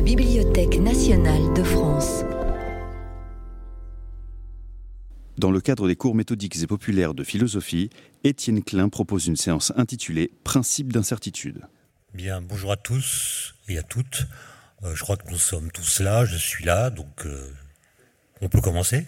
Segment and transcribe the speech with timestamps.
[0.00, 2.24] la Bibliothèque nationale de France.
[5.36, 7.90] Dans le cadre des cours méthodiques et populaires de philosophie,
[8.24, 11.66] Étienne Klein propose une séance intitulée Principe d'incertitude.
[12.14, 14.26] Bien, bonjour à tous et à toutes.
[14.84, 17.52] Euh, je crois que nous sommes tous là, je suis là, donc euh,
[18.40, 19.06] on peut commencer.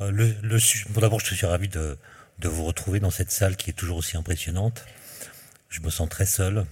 [0.00, 0.32] Euh, le,
[0.88, 1.98] bon, D'abord, je suis ravi de,
[2.38, 4.86] de, vous retrouver dans cette salle qui est toujours aussi impressionnante.
[5.68, 6.64] Je me sens très seul.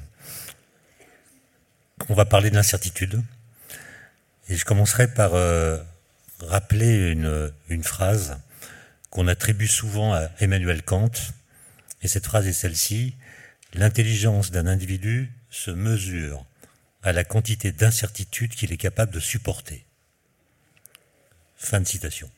[2.09, 3.23] On va parler de l'incertitude.
[4.48, 5.33] Et je commencerai par
[6.41, 8.38] rappeler une, une phrase
[9.11, 11.11] qu'on attribue souvent à Emmanuel Kant.
[12.02, 13.15] Et cette phrase est celle-ci.
[13.75, 16.45] L'intelligence d'un individu se mesure
[17.02, 19.84] à la quantité d'incertitude qu'il est capable de supporter.
[21.56, 22.30] Fin de citation.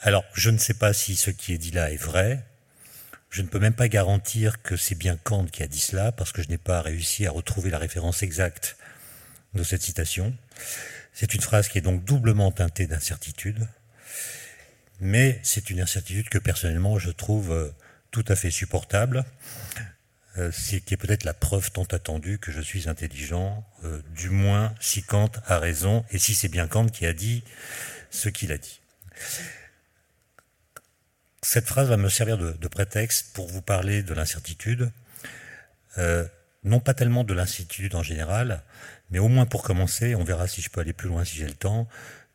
[0.00, 2.44] Alors, je ne sais pas si ce qui est dit là est vrai.
[3.34, 6.30] Je ne peux même pas garantir que c'est bien Kant qui a dit cela, parce
[6.30, 8.76] que je n'ai pas réussi à retrouver la référence exacte
[9.54, 10.32] de cette citation.
[11.12, 13.66] C'est une phrase qui est donc doublement teintée d'incertitude,
[15.00, 17.74] mais c'est une incertitude que personnellement je trouve euh,
[18.12, 19.24] tout à fait supportable,
[20.38, 24.30] euh, ce qui est peut-être la preuve tant attendue que je suis intelligent, euh, du
[24.30, 27.42] moins si Kant a raison, et si c'est bien Kant qui a dit
[28.12, 28.80] ce qu'il a dit.
[31.44, 34.90] Cette phrase va me servir de, prétexte pour vous parler de l'incertitude,
[36.64, 38.62] non pas tellement de l'incertitude en général,
[39.10, 41.46] mais au moins pour commencer, on verra si je peux aller plus loin si j'ai
[41.46, 41.86] le temps,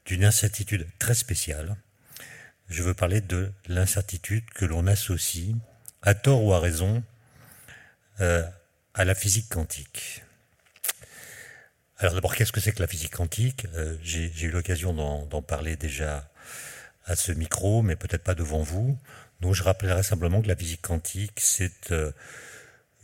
[0.06, 1.76] d'une incertitude très spéciale.
[2.70, 5.56] Je veux parler de l'incertitude que l'on associe,
[6.04, 7.04] à tort ou à raison,
[8.22, 8.48] euh,
[8.94, 10.24] à la physique quantique.
[11.98, 13.66] Alors d'abord, qu'est-ce que c'est que la physique quantique?
[13.74, 16.30] Euh, J'ai eu l'occasion d'en parler déjà
[17.10, 18.98] à ce micro, mais peut-être pas devant vous.
[19.42, 22.12] Donc je rappellerai simplement que la physique quantique, c'est euh,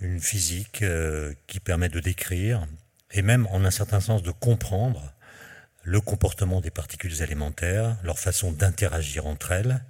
[0.01, 0.83] une physique
[1.47, 2.67] qui permet de décrire
[3.11, 5.13] et même en un certain sens de comprendre
[5.85, 9.83] le comportement des particules élémentaires, leur façon d'interagir entre elles.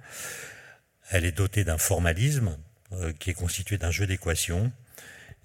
[1.10, 2.56] Elle est dotée d'un formalisme
[2.92, 4.70] euh, qui est constitué d'un jeu d'équations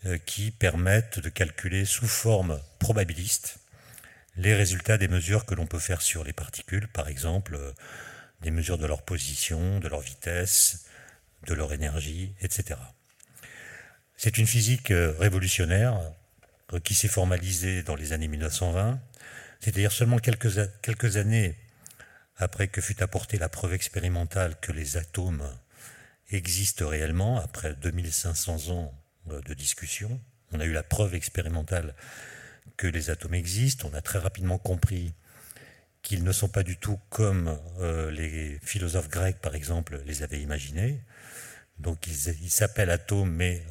[0.06, 3.58] euh, qui permettent de calculer sous forme probabiliste
[4.38, 7.72] les résultats des mesures que l'on peut faire sur les particules, par exemple euh,
[8.42, 10.86] des mesures de leur position, de leur vitesse,
[11.48, 12.80] de leur énergie, etc.
[14.18, 16.00] C'est une physique révolutionnaire
[16.74, 19.00] euh, qui s'est formalisé dans les années 1920,
[19.60, 21.56] c'est-à-dire seulement quelques, quelques années
[22.38, 25.48] après que fut apportée la preuve expérimentale que les atomes
[26.30, 28.94] existent réellement, après 2500 ans
[29.30, 30.20] euh, de discussion.
[30.52, 31.94] On a eu la preuve expérimentale
[32.78, 35.14] que les atomes existent, on a très rapidement compris
[36.02, 40.42] qu'ils ne sont pas du tout comme euh, les philosophes grecs, par exemple, les avaient
[40.42, 41.02] imaginés.
[41.80, 43.64] Donc ils s'appellent atomes, mais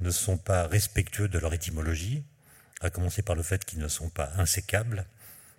[0.00, 2.24] ne sont pas respectueux de leur étymologie,
[2.80, 5.06] à commencer par le fait qu'ils ne sont pas insécables,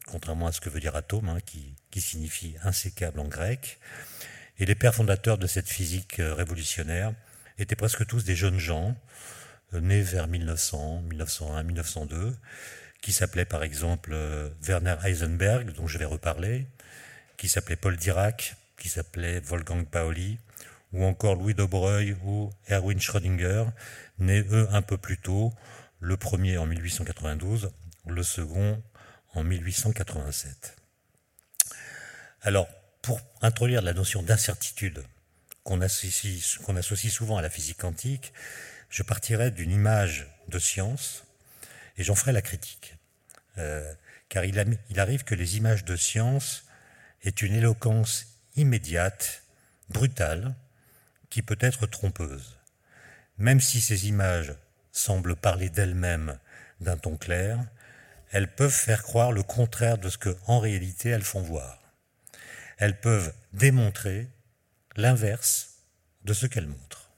[0.06, 3.80] contrairement à ce que veut dire atome, hein, qui, qui, signifie insécable en grec.
[4.60, 7.14] Et les pères fondateurs de cette physique euh, révolutionnaire
[7.58, 8.96] étaient presque tous des jeunes gens,
[9.74, 12.36] euh, nés vers 1900, 1901, 1902,
[13.06, 16.66] qui s'appelaient par exemple euh, Werner Heisenberg, dont je vais reparler,
[17.38, 20.40] qui s'appelait Paul Dirac, qui s'appelait Wolfgang Pauli,
[20.92, 23.66] ou encore Louis Broglie ou Erwin Schrödinger,
[24.18, 25.54] nés eux un peu plus tôt,
[26.00, 27.70] le premier en 1892,
[28.08, 28.82] le second
[29.36, 30.76] en 1887.
[32.42, 32.68] Alors,
[33.04, 35.04] pour introduire la notion d'incertitude
[35.64, 38.34] qu'on associe, qu'on associe souvent à la physique quantique,
[38.90, 41.24] je partirai d'une image de science
[41.98, 42.95] et j'en ferai la critique.
[43.58, 43.94] Euh,
[44.30, 44.60] car il,
[45.00, 46.66] arrive que les images de science
[47.24, 49.44] aient une éloquence immédiate,
[49.90, 50.56] brutale,
[51.30, 52.58] qui peut être trompeuse.
[53.38, 54.54] Même si ces images
[54.92, 56.38] semblent parler d'elles-mêmes
[56.82, 57.60] d'un ton clair,
[58.32, 61.82] elles peuvent faire croire le contraire de ce que, en réalité, elles font voir.
[62.78, 64.28] Elles peuvent démontrer
[64.96, 65.76] l'inverse
[66.24, 67.10] de ce qu'elles montrent.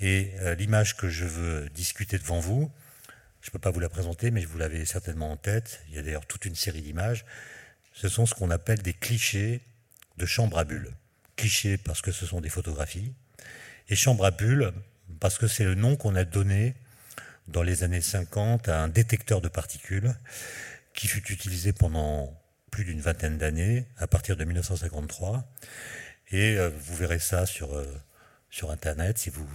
[0.00, 2.72] Et euh, l'image que je veux discuter devant vous,
[3.42, 5.82] je ne peux pas vous la présenter, mais vous l'avez certainement en tête.
[5.88, 7.24] Il y a d'ailleurs toute une série d'images.
[7.92, 9.60] Ce sont ce qu'on appelle des clichés
[10.16, 10.92] de chambre à bulles.
[11.36, 13.12] Clichés parce que ce sont des photographies,
[13.88, 14.72] et chambre à bulles,
[15.18, 16.74] parce que c'est le nom qu'on a donné
[17.48, 20.14] dans les années 50 à un détecteur de particules
[20.94, 22.38] qui fut utilisé pendant
[22.70, 25.44] plus d'une vingtaine d'années, à partir de 1953.
[26.30, 27.86] Et euh, vous verrez ça sur, euh,
[28.50, 29.18] sur Internet.
[29.18, 29.46] Si vous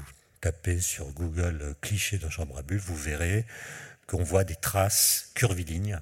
[0.41, 3.45] tapez sur Google euh, cliché de chambre à bulles, vous verrez
[4.07, 5.99] qu'on voit des traces curvilignes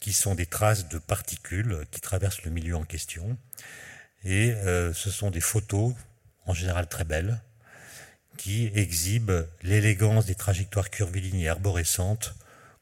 [0.00, 3.38] qui sont des traces de particules qui traversent le milieu en question.
[4.24, 4.54] Et
[4.94, 5.94] ce sont des photos
[6.46, 7.40] en général très belle,
[8.36, 9.30] qui exhibe
[9.62, 12.34] l'élégance des trajectoires curvilignes et arborescentes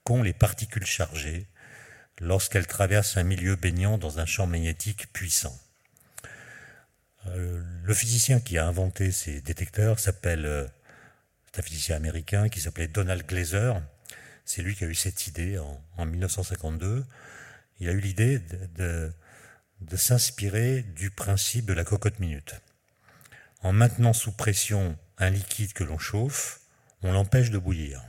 [0.04, 1.46] qu'ont les particules chargées
[2.20, 5.56] lorsqu'elles traversent un milieu baignant dans un champ magnétique puissant.
[7.26, 10.66] Euh, le physicien qui a inventé ces détecteurs s'appelle, euh,
[11.46, 13.74] c'est un physicien américain qui s'appelait Donald Glaser.
[14.44, 15.58] C'est lui qui a eu cette idée
[15.96, 17.04] en, 1952.
[17.80, 18.40] Il a eu l'idée
[18.76, 19.12] de,
[19.80, 22.56] de s'inspirer du principe de la cocotte minute.
[23.60, 26.60] En maintenant sous pression un liquide que l'on chauffe,
[27.02, 28.02] on l'empêche de bouillir.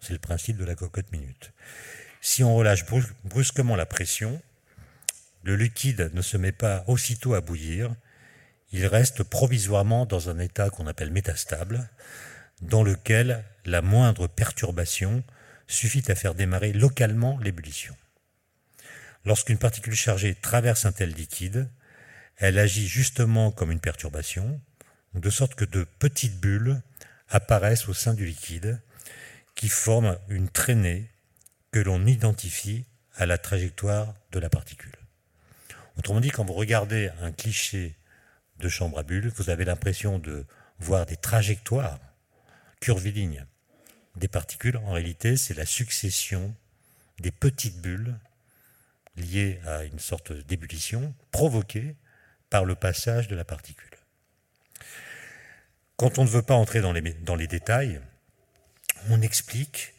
[0.00, 1.52] C'est le principe de la cocotte minute.
[2.20, 2.84] Si on relâche
[3.24, 4.42] brusquement la pression,
[5.42, 7.94] le liquide ne se met pas aussitôt à bouillir,
[8.74, 11.88] il reste provisoirement dans un état qu'on appelle métastable,
[12.60, 15.22] dans lequel la moindre perturbation
[15.68, 17.96] suffit à faire démarrer localement l'ébullition.
[19.24, 21.70] Lorsqu'une particule chargée traverse un tel liquide,
[22.36, 24.60] elle agit justement comme une perturbation,
[25.14, 26.82] de sorte que de petites bulles
[27.28, 28.80] apparaissent au sein du liquide
[29.54, 31.08] qui forment une traînée
[31.70, 34.96] que l'on identifie à la trajectoire de la particule.
[35.96, 37.94] Autrement dit, quand vous regardez un cliché
[38.58, 40.46] de chambre à bulles, vous avez l'impression de
[40.78, 41.98] voir des trajectoires
[42.80, 43.46] curvilignes
[44.16, 44.76] des particules.
[44.76, 46.54] En réalité, c'est la succession
[47.20, 48.14] des petites bulles
[49.16, 51.96] liées à une sorte d'ébullition provoquée
[52.50, 53.90] par le passage de la particule.
[55.96, 58.00] Quand on ne veut pas entrer dans les, dans les détails,
[59.10, 59.94] on explique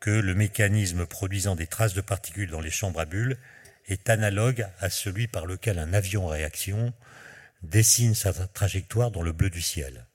[0.00, 3.36] que le mécanisme produisant des traces de particules dans les chambres à bulles
[3.86, 6.94] est analogue à celui par lequel un avion en réaction
[7.62, 10.06] dessine sa trajectoire dans le bleu du ciel.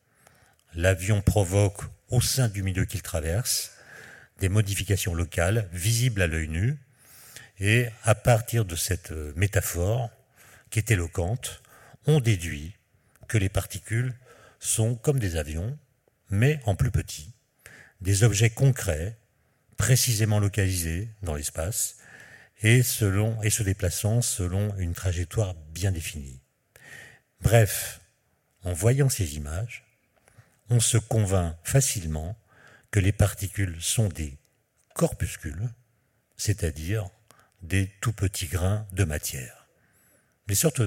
[0.74, 3.72] L'avion provoque au sein du milieu qu'il traverse
[4.40, 6.78] des modifications locales visibles à l'œil nu,
[7.60, 10.10] et à partir de cette euh, métaphore,
[10.70, 11.62] qui est éloquente,
[12.06, 12.76] on déduit
[13.28, 14.14] que les particules
[14.60, 15.78] sont comme des avions,
[16.30, 17.32] mais en plus petit,
[18.02, 19.18] des objets concrets,
[19.78, 21.98] précisément localisés dans l'espace,
[22.62, 26.42] et, et se déplaçant selon une trajectoire bien définie.
[27.46, 28.02] Bref,
[28.64, 29.86] en voyant ces images,
[30.72, 32.36] on se convainc facilement
[32.90, 34.40] que les particules sont des
[34.96, 35.70] corpuscules,
[36.38, 37.08] c'est-à-dire
[37.62, 39.68] des tout petits grains de matière.
[40.48, 40.82] Des sortes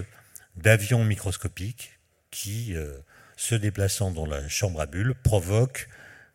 [0.56, 2.00] d'avions microscopiques
[2.32, 2.98] qui, euh,
[3.36, 5.88] se déplaçant dans la chambre à bulles, provoquent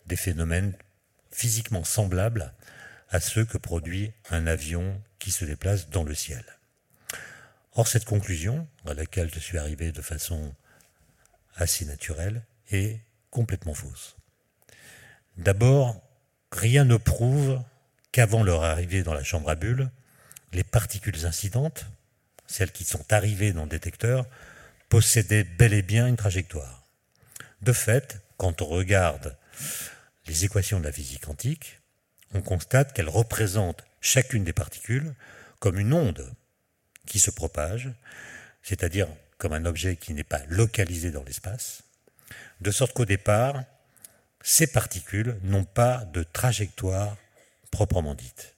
[0.06, 0.74] des phénomènes
[1.31, 2.54] physiquement semblables
[3.10, 6.46] à ceux que produit un avion qui se déplace dans le ciel.
[7.75, 10.54] Or, cette conclusion, à laquelle je suis arrivé de façon
[11.56, 13.00] assez naturelle, est
[13.31, 14.16] complètement fausse.
[15.38, 16.02] D'abord,
[16.52, 17.62] rien ne prouve
[18.12, 19.90] qu'avant leur arrivée dans la chambre à bulles,
[20.52, 21.88] les particules incidentes,
[22.46, 24.28] celles qui sont arrivées dans le détecteur,
[24.90, 26.84] possédaient bel et bien une trajectoire.
[27.64, 29.36] De fait, quand on regarde
[30.28, 31.81] les équations de la physique quantique,
[32.36, 35.16] on constate qu'elles représentent chacune des particules
[35.60, 36.31] comme une onde
[37.08, 37.90] qui se propage,
[38.62, 39.08] c'est-à-dire
[39.38, 41.84] comme un objet qui n'est pas localisé dans l'espace,
[42.62, 43.64] de sorte qu'au départ,
[44.42, 47.18] ces particules n'ont pas de trajectoire
[47.72, 48.56] proprement dite.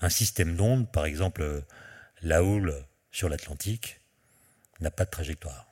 [0.00, 1.64] Un système d'ondes, par exemple
[2.22, 2.74] la houle
[3.10, 4.00] sur l'Atlantique,
[4.80, 5.66] n'a pas de trajectoire.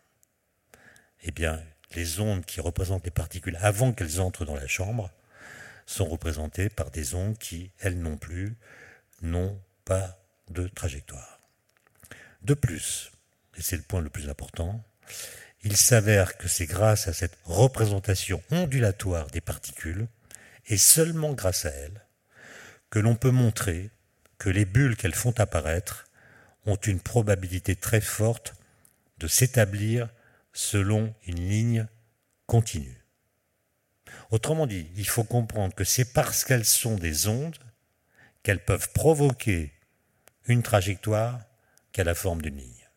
[1.22, 1.62] Eh bien,
[1.94, 5.10] les ondes qui représentent les particules avant qu'elles entrent dans la chambre
[5.86, 8.56] sont représentées par des ondes qui, elles non plus,
[9.22, 10.18] n'ont pas
[10.50, 11.37] de trajectoire.
[12.42, 13.10] De plus,
[13.56, 14.84] et c'est le point le plus important,
[15.62, 20.06] il s'avère que c'est grâce à cette représentation ondulatoire des particules,
[20.66, 22.06] et seulement grâce à elle,
[22.90, 23.90] que l'on peut montrer
[24.38, 26.06] que les bulles qu'elles font apparaître
[26.66, 28.54] ont une probabilité très forte
[29.18, 30.08] de s'établir
[30.52, 31.86] selon une ligne
[32.46, 33.04] continue.
[34.30, 37.56] Autrement dit, il faut comprendre que c'est parce qu'elles sont des ondes
[38.42, 39.72] qu'elles peuvent provoquer
[40.46, 41.40] une trajectoire
[42.04, 42.88] la forme d'une ligne.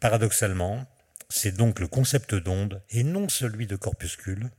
[0.00, 0.86] Paradoxalement,
[1.28, 4.50] c'est donc le concept d'onde et non celui de corpuscule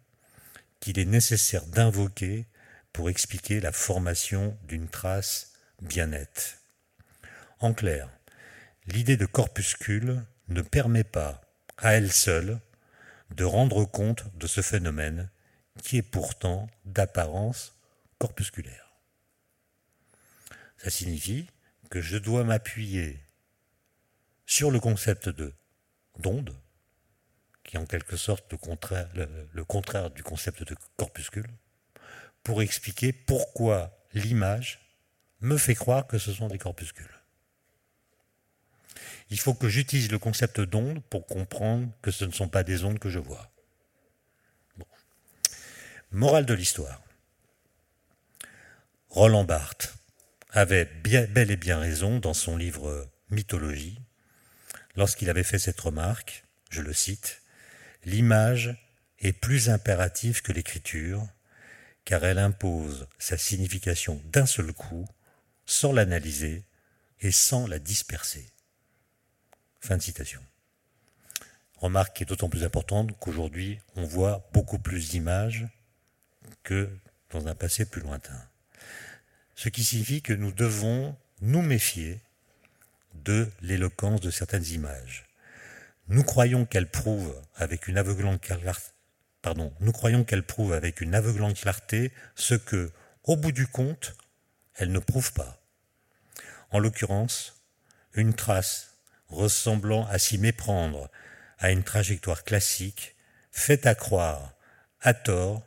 [0.79, 2.47] qu'il est nécessaire d'invoquer
[2.93, 6.59] pour expliquer la formation d'une trace bien nette.
[7.59, 8.09] En clair,
[8.87, 11.41] l'idée de corpuscule ne permet pas,
[11.77, 12.59] à elle seule,
[13.31, 15.29] de rendre compte de ce phénomène
[15.83, 17.75] qui est pourtant d'apparence
[18.17, 18.95] corpusculaire.
[20.77, 21.47] Ça signifie
[22.01, 23.19] je dois m'appuyer
[24.45, 25.53] sur le concept de
[26.19, 26.55] d'onde,
[27.63, 31.49] qui est en quelque sorte le contraire, le, contraire du concept de corpuscule,
[32.43, 34.79] pour expliquer pourquoi l'image
[35.41, 37.09] me fait croire que ce sont des corpuscules.
[39.29, 42.83] Il faut que j'utilise le concept d'onde pour comprendre que ce ne sont pas des
[42.83, 43.51] ondes que je vois.
[46.11, 47.01] Morale de l'histoire.
[49.09, 49.94] Roland Barthes
[50.55, 53.99] avait bel et bien raison dans son livre Mythologie,
[54.95, 57.41] lorsqu'il avait fait cette remarque, je le cite,
[58.05, 58.77] L'image
[59.19, 61.27] est plus impérative que l'écriture,
[62.05, 65.07] car elle impose sa signification d'un seul coup,
[65.65, 66.63] sans l'analyser
[67.19, 68.49] et sans la disperser.
[69.81, 70.41] Fin de citation.
[71.77, 75.67] Remarque qui est d'autant plus importante qu'aujourd'hui, on voit beaucoup plus d'images
[76.63, 76.89] que
[77.31, 78.41] dans un passé plus lointain.
[79.55, 82.19] Ce qui signifie que nous devons nous méfier
[83.13, 85.25] de l'éloquence de certaines images.
[86.07, 88.91] Nous croyons qu'elles prouvent avec une aveuglante clarté
[92.35, 92.91] ce que,
[93.23, 94.15] au bout du compte,
[94.75, 95.61] elles ne prouvent pas.
[96.71, 97.63] En l'occurrence,
[98.13, 98.97] une trace
[99.29, 101.09] ressemblant à s'y méprendre
[101.57, 103.15] à une trajectoire classique
[103.51, 104.53] fait à croire,
[105.01, 105.63] à tort,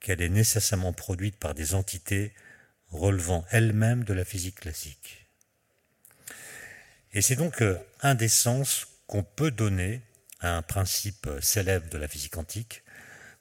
[0.00, 2.32] qu'elle est nécessairement produite par des entités
[2.94, 5.26] relevant elles-mêmes de la physique classique.
[7.12, 10.00] Et c'est donc euh, un des sens qu'on peut donner
[10.40, 12.82] à un principe célèbre de la physique quantique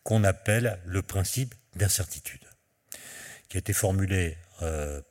[0.04, 2.46] qu'on appelle le principe d'incertitude,
[3.50, 5.02] qui a été formulé euh,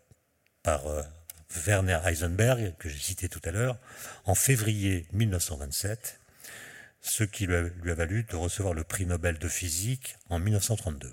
[0.62, 1.02] par euh,
[1.66, 3.78] Werner Heisenberg, que j'ai cité tout à l'heure,
[4.24, 6.20] en février 1927,
[7.00, 11.12] ce qui lui a valu de recevoir le prix Nobel de physique en 1932.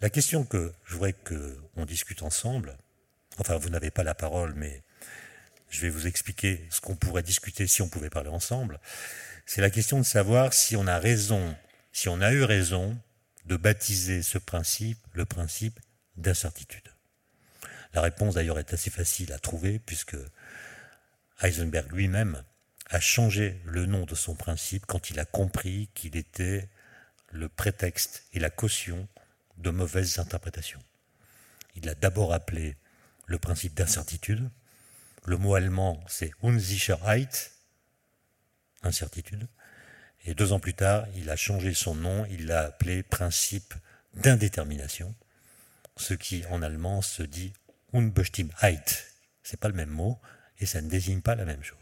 [0.00, 2.78] La question que je voudrais qu'on discute ensemble,
[3.36, 4.82] enfin vous n'avez pas la parole, mais
[5.68, 8.80] je vais vous expliquer ce qu'on pourrait discuter si on pouvait parler ensemble,
[9.44, 11.54] c'est la question de savoir si on a raison,
[11.92, 12.98] si on a eu raison
[13.44, 15.78] de baptiser ce principe le principe
[16.16, 16.88] d'incertitude.
[17.92, 20.16] La réponse d'ailleurs est assez facile à trouver puisque
[21.42, 22.42] Heisenberg lui-même
[22.88, 26.70] a changé le nom de son principe quand il a compris qu'il était
[27.32, 29.06] le prétexte et la caution
[29.60, 30.82] de mauvaises interprétations.
[31.76, 32.76] Il l'a d'abord appelé
[33.26, 34.50] le principe d'incertitude,
[35.26, 37.52] le mot allemand, c'est Unsicherheit,
[38.82, 39.46] incertitude.
[40.24, 43.74] Et deux ans plus tard, il a changé son nom, il l'a appelé principe
[44.14, 45.14] d'indétermination,
[45.96, 47.52] ce qui en allemand se dit
[47.92, 49.06] Unbestimmtheit.
[49.42, 50.18] C'est pas le même mot
[50.58, 51.78] et ça ne désigne pas la même chose.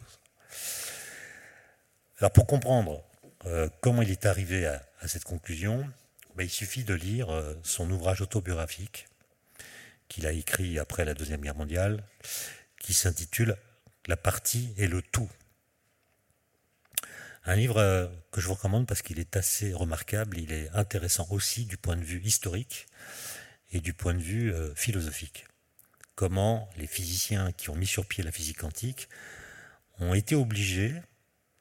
[2.19, 3.03] Alors pour comprendre
[3.47, 5.89] euh, comment il est arrivé à, cette conclusion,
[6.45, 9.07] il suffit de lire euh, son ouvrage autobiographique
[10.09, 12.05] qu'il a écrit après la Deuxième Guerre mondiale
[12.81, 13.57] qui s'intitule
[14.07, 15.29] La partie et le tout.
[17.45, 21.27] Un livre euh, que je vous recommande parce qu'il est assez remarquable, il est intéressant
[21.31, 22.87] aussi du point de vue historique
[23.73, 25.47] et du point de vue euh, philosophique.
[26.15, 29.09] Comment les physiciens qui ont mis sur pied la physique quantique
[29.99, 30.95] ont été obligés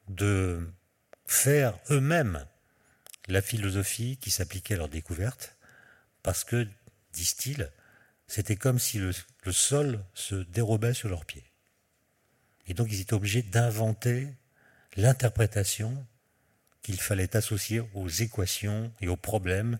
[0.08, 0.68] de
[1.26, 2.44] faire eux-mêmes
[3.28, 5.56] la philosophie qui s'appliquait à leur découverte,
[6.22, 6.66] parce que,
[7.12, 7.70] disent-ils,
[8.26, 9.12] c'était comme si le,
[9.50, 11.50] sol se dérobait sur leurs pieds.
[12.66, 14.28] Et donc ils étaient obligés d'inventer
[14.96, 16.06] l'interprétation
[16.82, 19.78] qu'il fallait associer aux équations et aux problèmes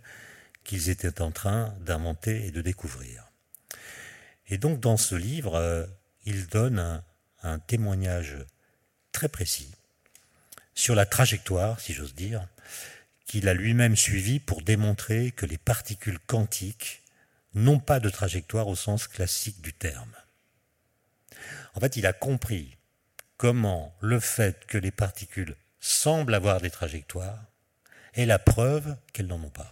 [0.65, 3.31] qu'ils étaient en train d'inventer et de découvrir.
[4.47, 5.87] Et donc dans ce livre, euh,
[6.25, 7.05] il donne un,
[7.43, 8.37] un témoignage
[9.13, 9.75] très précis
[10.75, 12.47] sur la trajectoire, si j'ose dire,
[13.29, 17.03] qu'il a lui-même suivi pour démontrer que les particules quantiques
[17.55, 20.17] non pas de trajectoire au sens classique du terme.
[21.75, 22.77] En fait, il a compris
[23.37, 27.45] comment le fait que les particules semblent avoir des trajectoires
[28.15, 29.71] est la preuve qu'elles n'en ont pas.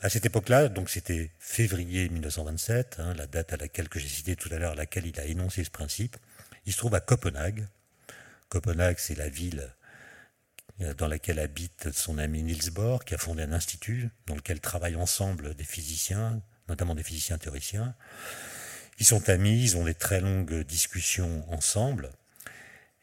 [0.00, 4.36] À cette époque-là, donc c'était février 1927, hein, la date à laquelle que j'ai cité
[4.36, 6.16] tout à l'heure, à laquelle il a énoncé ce principe,
[6.64, 7.66] il se trouve à Copenhague.
[8.48, 9.68] Copenhague, c'est la ville
[10.96, 14.96] dans laquelle habite son ami Niels Bohr, qui a fondé un institut dans lequel travaillent
[14.96, 17.94] ensemble des physiciens, notamment des physiciens théoriciens.
[19.00, 22.10] Ils sont amis, ils ont des très longues discussions ensemble,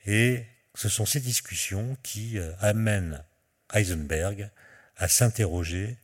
[0.06, 3.24] et ce sont ces discussions qui euh, amènent
[3.74, 4.52] Heisenberg
[4.98, 5.98] à s'interroger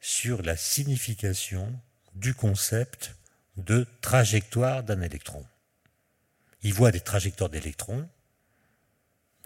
[0.00, 1.72] sur la signification
[2.14, 3.14] du concept
[3.56, 5.44] de trajectoire d'un électron.
[6.62, 8.08] Il voit des trajectoires d'électrons,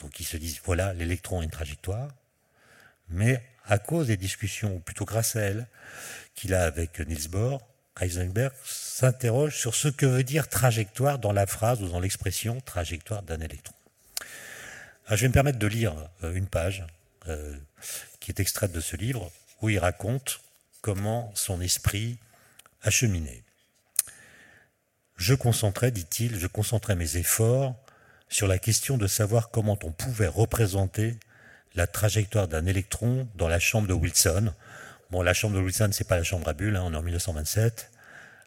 [0.04, 2.10] donc ils se disent, voilà, l'électron a une trajectoire,
[3.08, 5.66] mais à cause des discussions, ou plutôt grâce à elles,
[6.34, 7.66] qu'il a avec Niels Bohr,
[7.98, 13.22] Heisenberg s'interroge sur ce que veut dire trajectoire dans la phrase ou dans l'expression trajectoire
[13.22, 13.74] d'un électron.
[15.08, 16.84] je vais me permettre de lire euh, une page
[17.28, 17.56] euh,
[18.20, 19.32] qui est extraite de ce livre
[19.62, 20.40] où il raconte
[20.82, 22.18] comment son esprit
[22.82, 23.42] a cheminé.
[25.16, 27.74] Je concentrais, dit-il, je concentrais mes efforts
[28.28, 31.18] sur la question de savoir comment on pouvait représenter
[31.74, 34.52] la trajectoire d'un électron dans la chambre de Wilson.
[35.10, 37.02] Bon, la chambre de Wilson, c'est pas la chambre à bulles, hein, on est en
[37.02, 37.90] 1927.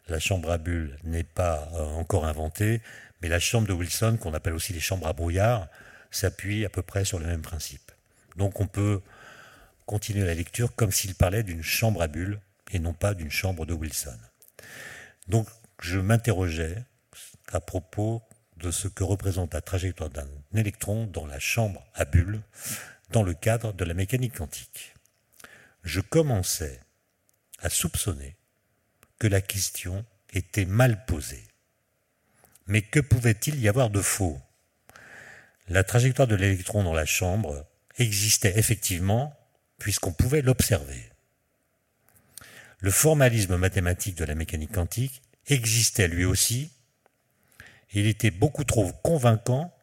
[0.08, 2.80] La chambre à bulles n'est pas euh, encore inventée,
[3.20, 5.68] mais la chambre de Wilson, qu'on appelle aussi les chambres à brouillard,
[6.10, 7.92] s'appuie à peu près sur le même principe.
[8.36, 9.02] Donc on peut
[9.84, 12.40] continuer la lecture comme s'il parlait d'une chambre à bulles
[12.72, 14.18] et non pas d'une chambre de Wilson.
[15.26, 15.48] Donc
[15.80, 16.84] je m'interrogeais
[17.52, 18.22] à propos
[18.58, 22.40] de ce que représente la trajectoire d'un électron dans la chambre à bulles
[23.10, 24.94] dans le cadre de la mécanique quantique.
[25.84, 26.80] Je commençais
[27.60, 28.36] à soupçonner
[29.18, 31.44] que la question était mal posée.
[32.66, 34.40] Mais que pouvait-il y avoir de faux?
[35.68, 39.34] La trajectoire de l'électron dans la chambre existait effectivement
[39.78, 41.10] puisqu'on pouvait l'observer.
[42.80, 46.70] Le formalisme mathématique de la mécanique quantique existait lui aussi,
[47.92, 49.74] il était beaucoup trop convaincant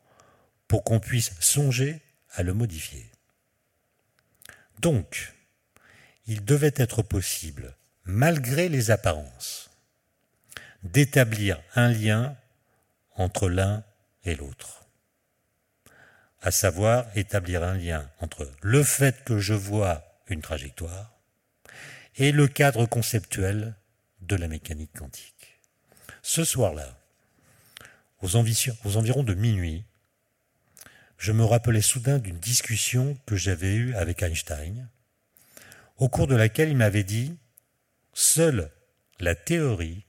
[0.68, 3.10] pour qu'on puisse songer à le modifier.
[4.80, 5.34] Donc,
[6.28, 9.70] il devait être possible, malgré les apparences,
[10.84, 12.36] d'établir un lien
[13.16, 13.84] entre l'un
[14.24, 14.84] et l'autre.
[16.42, 21.12] À savoir établir un lien entre le fait que je vois une trajectoire
[22.18, 23.76] et le cadre conceptuel
[24.22, 25.60] de la mécanique quantique.
[26.22, 26.98] Ce soir-là,
[28.26, 29.86] aux, environs de minuit,
[31.18, 34.90] je me rappelais soudain d'une discussion que j'avais eue avec Einstein,
[35.98, 37.38] au cours de laquelle il m'avait dit
[38.14, 38.72] Seule
[39.20, 40.06] la théorie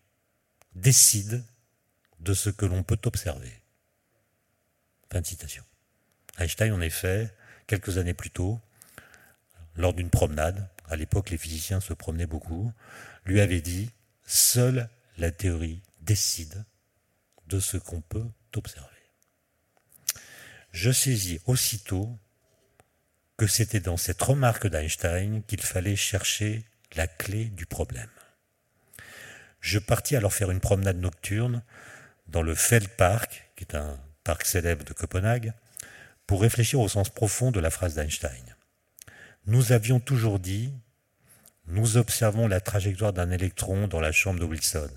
[0.74, 1.44] décide
[2.20, 3.52] de ce que l'on peut observer.
[5.12, 5.62] Fin de citation.
[6.38, 7.32] Einstein, en effet,
[7.66, 8.60] quelques années plus tôt,
[9.76, 12.72] lors d'une promenade, à l'époque les physiciens se promenaient beaucoup,
[13.24, 13.90] lui avait dit
[14.24, 16.64] Seule la théorie décide
[17.46, 18.88] de ce qu'on peut observer.
[20.72, 22.18] Je saisis aussitôt
[23.36, 28.10] que c'était dans cette remarque d'Einstein qu'il fallait chercher la clé du problème.
[29.60, 31.62] Je partis alors faire une promenade nocturne
[32.28, 35.52] dans le Feldpark, qui est un parc célèbre de Copenhague,
[36.26, 38.56] pour réfléchir au sens profond de la phrase d'Einstein.
[39.46, 40.72] Nous avions toujours dit
[41.68, 44.90] nous observons la trajectoire d'un électron dans la chambre de Wilson.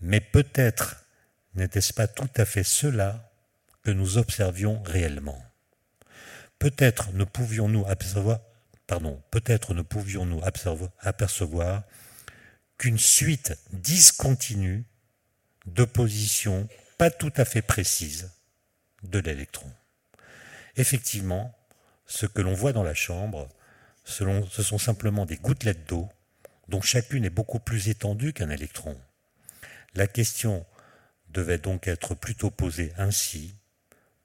[0.00, 1.01] Mais peut-être
[1.54, 3.32] n'était-ce pas tout à fait cela
[3.82, 5.42] que nous observions réellement?
[6.58, 8.40] Peut-être ne pouvions-nous apercevoir,
[8.86, 10.40] pardon, peut-être ne pouvions-nous
[11.00, 11.82] apercevoir
[12.78, 14.84] qu'une suite discontinue
[15.66, 18.30] de positions pas tout à fait précises
[19.02, 19.70] de l'électron.
[20.76, 21.56] Effectivement,
[22.06, 23.48] ce que l'on voit dans la chambre,
[24.04, 26.08] ce sont simplement des gouttelettes d'eau
[26.68, 28.96] dont chacune est beaucoup plus étendue qu'un électron.
[29.94, 30.64] La question
[31.32, 33.54] devait donc être plutôt posée ainsi.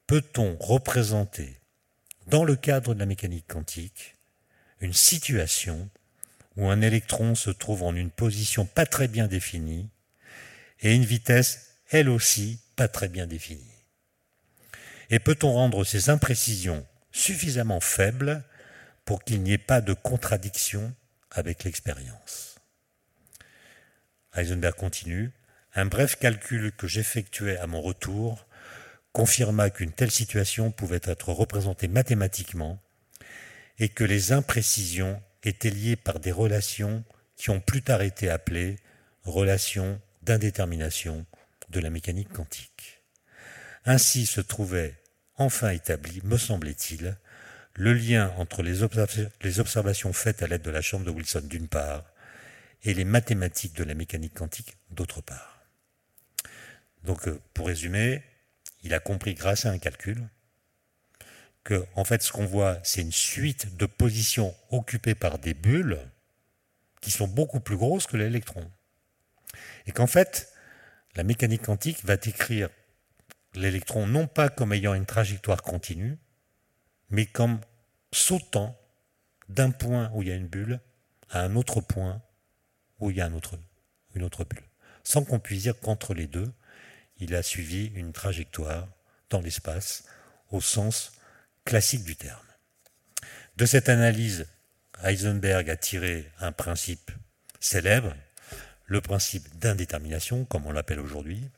[0.06, 1.60] Peut-on représenter,
[2.28, 4.16] dans le cadre de la mécanique quantique,
[4.80, 5.90] une situation
[6.56, 9.90] où un électron se trouve en une position pas très bien définie
[10.82, 13.64] et une vitesse, elle aussi, pas très bien définie?
[15.10, 18.44] Et peut-on rendre ces imprécisions suffisamment faibles
[19.06, 20.94] pour qu'il n'y ait pas de contradiction
[21.32, 22.56] avec l'expérience?
[24.36, 25.32] Heisenberg continue.
[25.78, 28.48] Un bref calcul que j'effectuais à mon retour
[29.12, 32.82] confirma qu'une telle situation pouvait être représentée mathématiquement
[33.78, 37.04] et que les imprécisions étaient liées par des relations
[37.36, 38.78] qui ont plus tard été appelées
[39.24, 41.28] relations d'indétermination
[41.70, 43.04] de la mécanique quantique.
[43.86, 44.96] Ainsi se trouvait
[45.36, 47.18] enfin établi, me semblait-il,
[47.76, 52.04] le lien entre les, observations faites à l'aide de la chambre de Wilson d'une part
[52.82, 55.57] et les mathématiques de la mécanique quantique d'autre part.
[57.08, 58.22] Donc, euh, pour résumer,
[58.84, 60.28] il a compris grâce à un calcul
[61.64, 66.00] que, fait, ce qu'on voit, c'est une suite de positions occupées par des bulles
[67.02, 68.70] qui sont beaucoup plus grosses que l'électron.
[69.86, 70.52] Et qu'en fait,
[71.16, 72.70] la mécanique quantique va décrire
[73.56, 76.18] l'électron non pas comme ayant une trajectoire continue,
[77.10, 77.62] mais comme
[78.12, 78.78] sautant
[79.48, 80.82] d'un point où il y a une bulle
[81.30, 82.22] à un autre point
[83.00, 83.36] où il y a une
[84.24, 84.64] autre bulle.
[85.06, 86.52] Sans qu'on puisse dire qu'entre les deux,
[87.20, 88.88] il a suivi une trajectoire
[89.30, 90.06] dans l'espace
[90.52, 91.12] au sens
[91.66, 92.40] classique du terme.
[93.58, 94.48] De cette analyse,
[95.04, 97.12] Heisenberg a tiré un principe
[97.60, 98.16] célèbre,
[98.86, 101.50] le principe d'indétermination, comme on l'appelle aujourd'hui,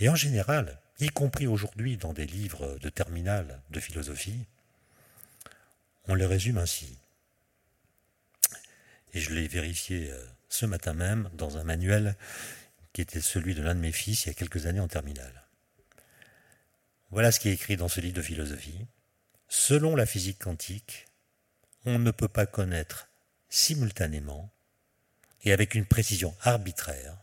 [0.00, 4.46] et en général, y compris aujourd'hui dans des livres de terminale de philosophie,
[6.08, 6.98] on le résume ainsi.
[9.14, 12.16] Et je l'ai vérifié euh, ce matin même dans un manuel
[12.92, 15.46] qui était celui de l'un de mes fils il y a quelques années en terminale.
[17.10, 18.86] Voilà ce qui est écrit dans ce livre de philosophie.
[19.48, 21.06] Selon la physique quantique,
[21.84, 23.08] on ne peut pas connaître
[23.48, 24.52] simultanément
[25.42, 27.18] et avec une précision arbitraire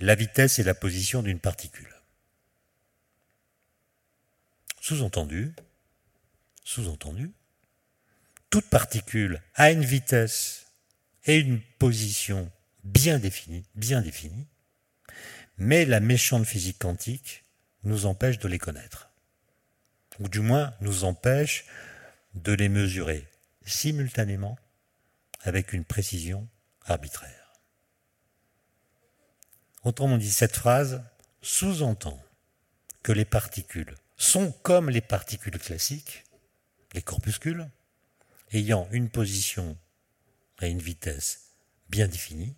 [0.00, 1.94] la vitesse et la position d'une particule.
[4.80, 5.54] Sous-entendu,
[6.64, 7.32] sous-entendu,
[8.48, 10.66] toute particule a une vitesse
[11.26, 12.50] et une position
[12.84, 14.46] bien définie, bien définie,
[15.56, 17.44] mais la méchante physique quantique
[17.82, 19.10] nous empêche de les connaître,
[20.18, 21.64] ou du moins nous empêche
[22.34, 23.26] de les mesurer
[23.64, 24.58] simultanément
[25.40, 26.48] avec une précision
[26.84, 27.52] arbitraire.
[29.84, 31.02] Autrement dit, cette phrase
[31.42, 32.22] sous-entend
[33.02, 36.24] que les particules sont comme les particules classiques,
[36.92, 37.70] les corpuscules,
[38.52, 39.76] ayant une position
[40.60, 41.52] et une vitesse
[41.88, 42.54] bien définies,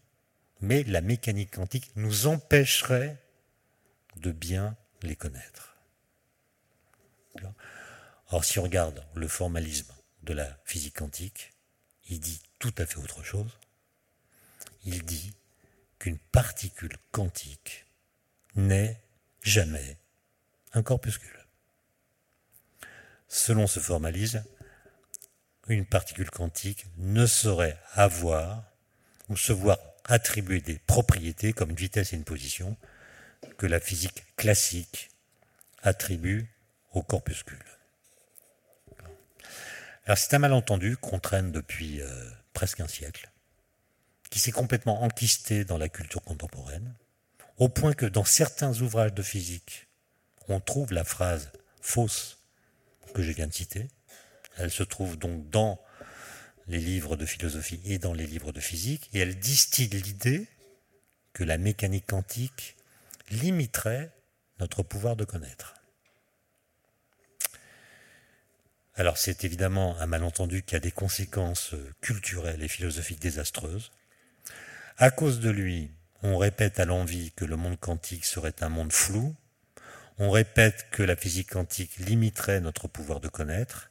[0.62, 3.18] mais la mécanique quantique nous empêcherait
[4.16, 5.77] de bien les connaître.
[8.31, 11.53] Or, si on regarde le formalisme de la physique quantique,
[12.09, 13.59] il dit tout à fait autre chose.
[14.85, 15.35] Il dit
[15.98, 17.85] qu'une particule quantique
[18.55, 19.01] n'est
[19.42, 19.98] jamais
[20.72, 21.29] un corpuscule.
[23.29, 24.44] Selon ce formalisme,
[25.68, 28.64] une particule quantique ne saurait avoir
[29.29, 32.77] ou se voir attribuer des propriétés comme une vitesse et une position
[33.59, 35.11] que la physique classique
[35.83, 36.49] attribue
[36.93, 37.59] aux corpuscules.
[40.05, 43.31] Alors c'est un malentendu qu'on traîne depuis euh, presque un siècle,
[44.31, 46.95] qui s'est complètement enquisté dans la culture contemporaine,
[47.59, 49.87] au point que dans certains ouvrages de physique,
[50.49, 52.38] on trouve la phrase fausse
[53.15, 53.88] que je viens de citer.
[54.57, 55.81] Elle se trouve donc dans
[56.68, 60.46] les livres de philosophie et dans les livres de physique, et elle distille l'idée
[61.33, 62.77] que la mécanique quantique
[63.31, 64.11] limiterait
[64.61, 65.75] notre pouvoir de connaître.
[68.94, 73.90] Alors c'est évidemment un malentendu qui a des conséquences culturelles et philosophiques désastreuses.
[74.98, 75.90] À cause de lui,
[76.22, 79.35] on répète à l'envie que le monde quantique serait un monde flou,
[80.18, 83.90] on répète que la physique quantique limiterait notre pouvoir de connaître,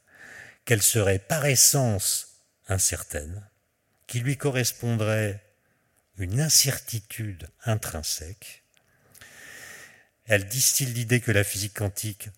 [0.64, 2.31] qu'elle serait par essence
[2.68, 3.48] incertaine,
[4.06, 5.42] qu'il lui correspondrait
[6.18, 8.64] une incertitude intrinsèque.
[10.24, 12.28] Elle distille l'idée que la physique quantique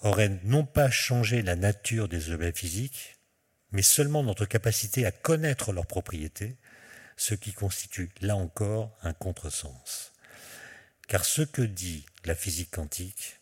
[0.00, 3.18] aurait non pas changé la nature des objets physiques,
[3.72, 6.56] mais seulement notre capacité à connaître leurs propriétés,
[7.16, 10.12] ce qui constitue là encore un contresens.
[11.08, 13.40] Car ce que dit la physique quantique,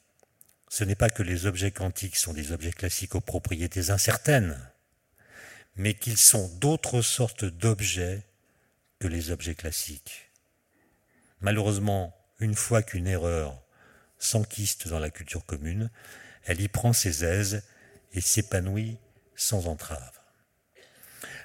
[0.69, 4.59] ce n'est pas que les objets quantiques sont des objets classiques aux propriétés incertaines,
[5.77, 8.23] mais qu'ils sont d'autres sortes d'objets
[8.99, 10.31] que les objets classiques.
[11.41, 13.61] Malheureusement, une fois qu'une erreur
[14.19, 15.91] s'enquiste dans la culture commune,
[16.45, 17.63] elle y prend ses aises
[18.13, 18.99] et s'épanouit
[19.35, 20.21] sans entrave.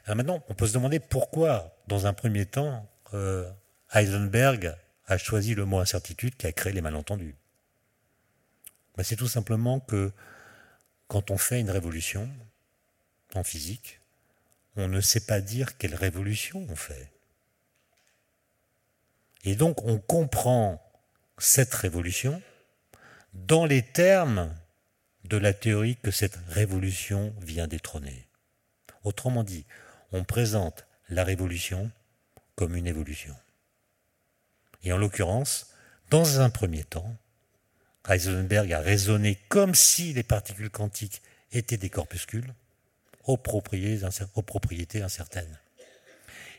[0.05, 3.49] Alors maintenant, on peut se demander pourquoi, dans un premier temps, euh,
[3.93, 7.35] Heisenberg a choisi le mot incertitude qui a créé les malentendus.
[8.95, 10.11] Ben, c'est tout simplement que
[11.07, 12.29] quand on fait une révolution
[13.35, 14.01] en physique,
[14.77, 17.11] on ne sait pas dire quelle révolution on fait.
[19.43, 20.81] Et donc on comprend
[21.37, 22.41] cette révolution
[23.33, 24.53] dans les termes
[25.25, 28.27] de la théorie que cette révolution vient détrôner.
[29.03, 29.65] Autrement dit,
[30.11, 31.91] on présente la révolution
[32.55, 33.35] comme une évolution.
[34.83, 35.71] Et en l'occurrence,
[36.09, 37.15] dans un premier temps,
[38.07, 42.53] Heisenberg a raisonné comme si les particules quantiques étaient des corpuscules
[43.27, 45.59] aux propriétés, incertaines.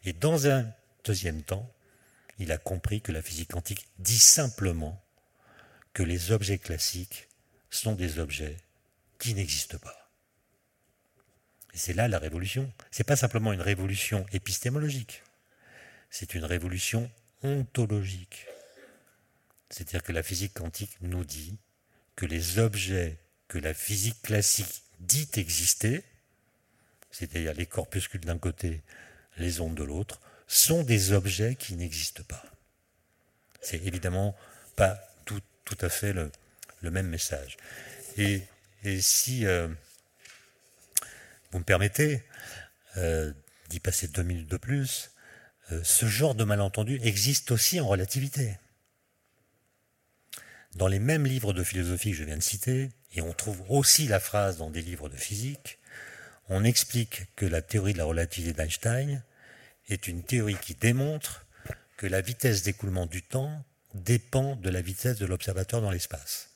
[0.05, 0.71] Et dans un
[1.05, 1.73] deuxième temps,
[2.39, 5.03] il a compris que la physique quantique dit simplement
[5.93, 7.29] que les objets classiques
[7.71, 8.57] sont des objets
[9.19, 10.11] qui n'existent pas.
[11.75, 12.73] Et c'est là la révolution.
[12.91, 15.23] Ce n'est pas simplement une révolution épistémologique,
[16.11, 17.11] c'est une révolution
[17.43, 18.47] ontologique.
[19.71, 21.59] C'est-à-dire que la physique quantique nous dit
[22.17, 26.05] que les objets que la physique classique dit exister,
[27.11, 28.83] c'est-à-dire les corpuscules d'un côté,
[29.37, 32.43] les ondes de l'autre, sont des objets qui n'existent pas.
[33.61, 34.37] C'est évidemment
[34.77, 35.43] pas tout,
[35.83, 36.31] à fait le,
[36.91, 37.59] même message.
[38.17, 38.43] Et,
[39.01, 39.69] si euh,
[41.53, 42.23] vous me permettez
[42.97, 43.31] euh,
[43.69, 45.11] d'y passer deux minutes de plus,
[45.73, 48.57] euh, ce genre de malentendu existe aussi en relativité.
[50.75, 54.07] Dans les mêmes livres de philosophie que je viens de citer, et on trouve aussi
[54.07, 55.78] la phrase dans des livres de physique,
[56.49, 59.23] on explique que la théorie de la relativité d'Einstein
[59.89, 61.47] est une théorie qui démontre
[61.97, 66.51] que la vitesse d'écoulement du temps dépend de la vitesse de l'observateur dans l'espace.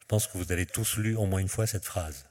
[0.00, 2.26] Je pense que vous avez tous lu au moins une fois cette phrase.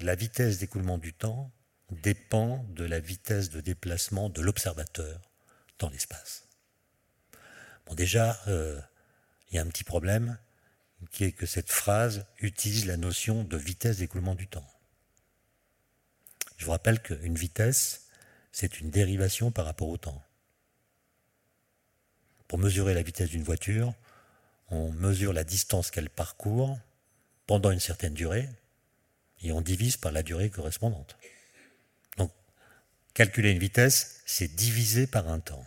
[0.00, 1.50] La vitesse d'écoulement du temps
[1.90, 5.20] dépend de la vitesse de déplacement de l'observateur
[5.78, 6.48] dans l'espace.
[7.86, 8.80] Bon, déjà, euh,
[9.50, 10.38] il y a un petit problème,
[11.10, 14.68] qui est que cette phrase utilise la notion de vitesse d'écoulement du temps.
[16.62, 18.06] Je vous rappelle qu'une vitesse,
[18.52, 20.22] c'est une dérivation par rapport au temps.
[22.46, 23.92] Pour mesurer la vitesse d'une voiture,
[24.68, 26.78] on mesure la distance qu'elle parcourt
[27.48, 28.48] pendant une certaine durée
[29.40, 31.16] et on divise par la durée correspondante.
[32.16, 32.30] Donc,
[33.12, 35.66] calculer une vitesse, c'est diviser par un temps.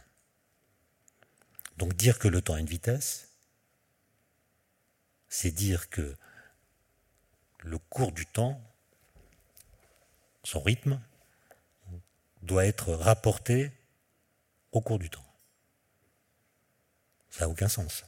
[1.75, 3.33] Donc dire que le temps a une vitesse,
[5.27, 6.15] c'est dire que
[7.63, 8.61] le cours du temps,
[10.45, 11.01] son rythme,
[12.41, 13.71] doit être rapporté
[14.71, 15.25] au cours du temps.
[17.29, 18.05] Ça n'a aucun sens.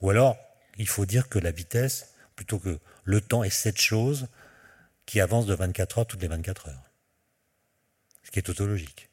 [0.00, 0.36] Ou alors,
[0.76, 4.28] il faut dire que la vitesse, plutôt que le temps, est cette chose
[5.06, 6.90] qui avance de 24 heures toutes les 24 heures.
[8.24, 9.08] Ce qui est tautologique.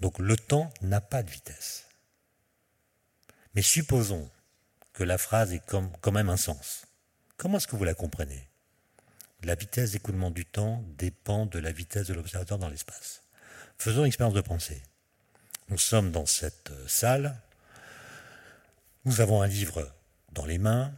[0.00, 1.88] Donc le temps n'a pas de vitesse.
[3.54, 4.30] Mais supposons
[4.92, 6.86] que la phrase ait quand même un sens.
[7.36, 8.48] Comment est-ce que vous la comprenez?
[9.42, 13.22] La vitesse d'écoulement du temps dépend de la vitesse de l'observateur dans l'espace.
[13.76, 14.82] Faisons l'expérience de pensée.
[15.68, 17.40] Nous sommes dans cette euh, salle,
[19.04, 19.92] nous avons un livre
[20.30, 20.92] dans les mains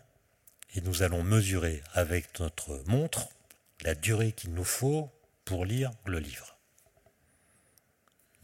[0.74, 3.28] et nous allons mesurer avec notre montre
[3.82, 5.10] la durée qu'il nous faut
[5.44, 6.58] pour lire le livre.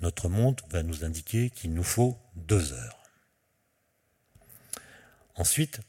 [0.00, 3.02] Notre montre va nous indiquer qu'il nous faut deux heures.
[5.34, 5.80] Ensuite,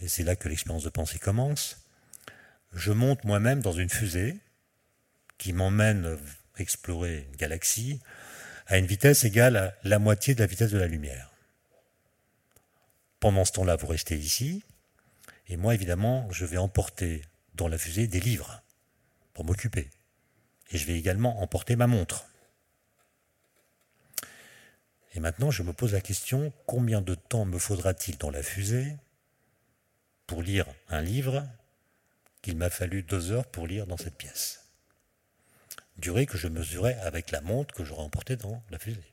[0.00, 1.87] et c'est là que l'expérience de pensée commence,
[2.72, 4.36] je monte moi-même dans une fusée
[5.38, 6.18] qui m'emmène
[6.58, 8.00] explorer une galaxie
[8.66, 11.30] à une vitesse égale à la moitié de la vitesse de la lumière.
[13.20, 14.62] Pendant ce temps-là, vous restez ici,
[15.48, 17.22] et moi, évidemment, je vais emporter
[17.54, 18.62] dans la fusée des livres
[19.32, 19.88] pour m'occuper.
[20.70, 22.26] Et je vais également emporter ma montre.
[25.14, 28.94] Et maintenant, je me pose la question, combien de temps me faudra-t-il dans la fusée
[30.26, 31.48] pour lire un livre
[32.48, 34.64] qu'il m'a fallu deux heures pour lire dans cette pièce
[35.98, 39.12] Durée que je mesurais avec la montre que j'aurais emportée dans la fusée.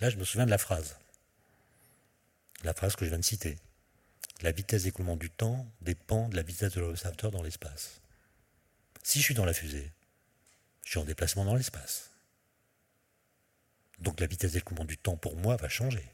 [0.00, 0.98] Là, je me souviens de la phrase.
[2.64, 3.60] La phrase que je viens de citer.
[4.42, 8.00] La vitesse d'écoulement du temps dépend de la vitesse de l'observateur dans l'espace.
[9.04, 9.92] Si je suis dans la fusée,
[10.84, 12.10] je suis en déplacement dans l'espace.
[14.00, 16.12] Donc la vitesse d'écoulement du temps pour moi va changer.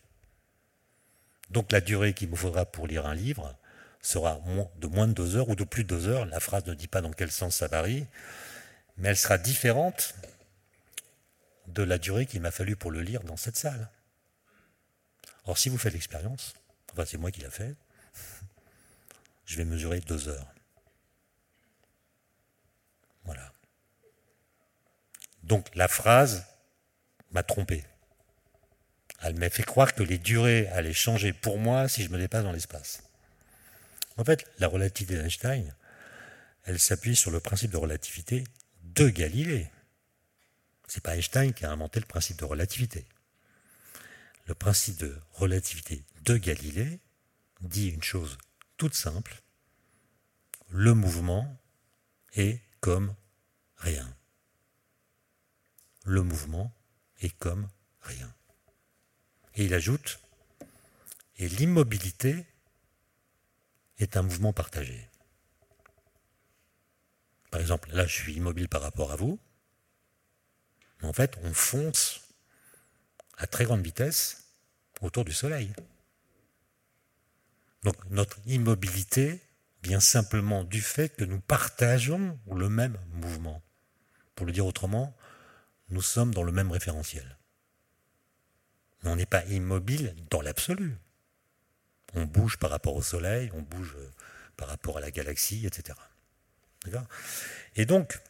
[1.48, 3.56] Donc la durée qu'il me faudra pour lire un livre
[4.02, 4.40] sera
[4.76, 6.26] de moins de deux heures ou de plus de deux heures.
[6.26, 8.06] La phrase ne dit pas dans quel sens ça varie,
[8.96, 10.14] mais elle sera différente
[11.68, 13.88] de la durée qu'il m'a fallu pour le lire dans cette salle.
[15.44, 16.54] Or, si vous faites l'expérience,
[16.92, 17.74] enfin c'est moi qui l'ai fait,
[19.46, 20.46] je vais mesurer deux heures.
[23.24, 23.52] Voilà.
[25.42, 26.46] Donc la phrase
[27.32, 27.84] m'a trompé.
[29.22, 32.44] Elle m'a fait croire que les durées allaient changer pour moi si je me dépasse
[32.44, 33.02] dans l'espace.
[34.20, 35.74] En fait, la relativité d'Einstein,
[36.64, 38.44] elle s'appuie sur le principe de relativité
[38.82, 39.70] de Galilée.
[40.88, 43.06] C'est pas Einstein qui a inventé le principe de relativité.
[44.44, 47.00] Le principe de relativité de Galilée
[47.62, 48.36] dit une chose
[48.76, 49.40] toute simple
[50.68, 51.58] le mouvement
[52.34, 53.14] est comme
[53.76, 54.14] rien.
[56.04, 56.72] Le mouvement
[57.22, 57.68] est comme
[58.02, 58.32] rien.
[59.54, 60.20] Et il ajoute,
[61.38, 62.46] et l'immobilité
[64.02, 65.08] est un mouvement partagé.
[67.50, 69.38] Par exemple, là, je suis immobile par rapport à vous.
[71.00, 72.20] Mais en fait, on fonce
[73.38, 74.44] à très grande vitesse
[75.00, 75.72] autour du Soleil.
[77.82, 79.40] Donc notre immobilité
[79.82, 83.62] vient simplement du fait que nous partageons le même mouvement.
[84.34, 85.16] Pour le dire autrement,
[85.88, 87.38] nous sommes dans le même référentiel.
[89.02, 90.96] Mais on n'est pas immobile dans l'absolu.
[92.14, 94.10] On bouge par rapport au Soleil, on bouge euh,
[94.56, 95.98] par rapport à la galaxie, etc.
[97.76, 98.20] Et donc,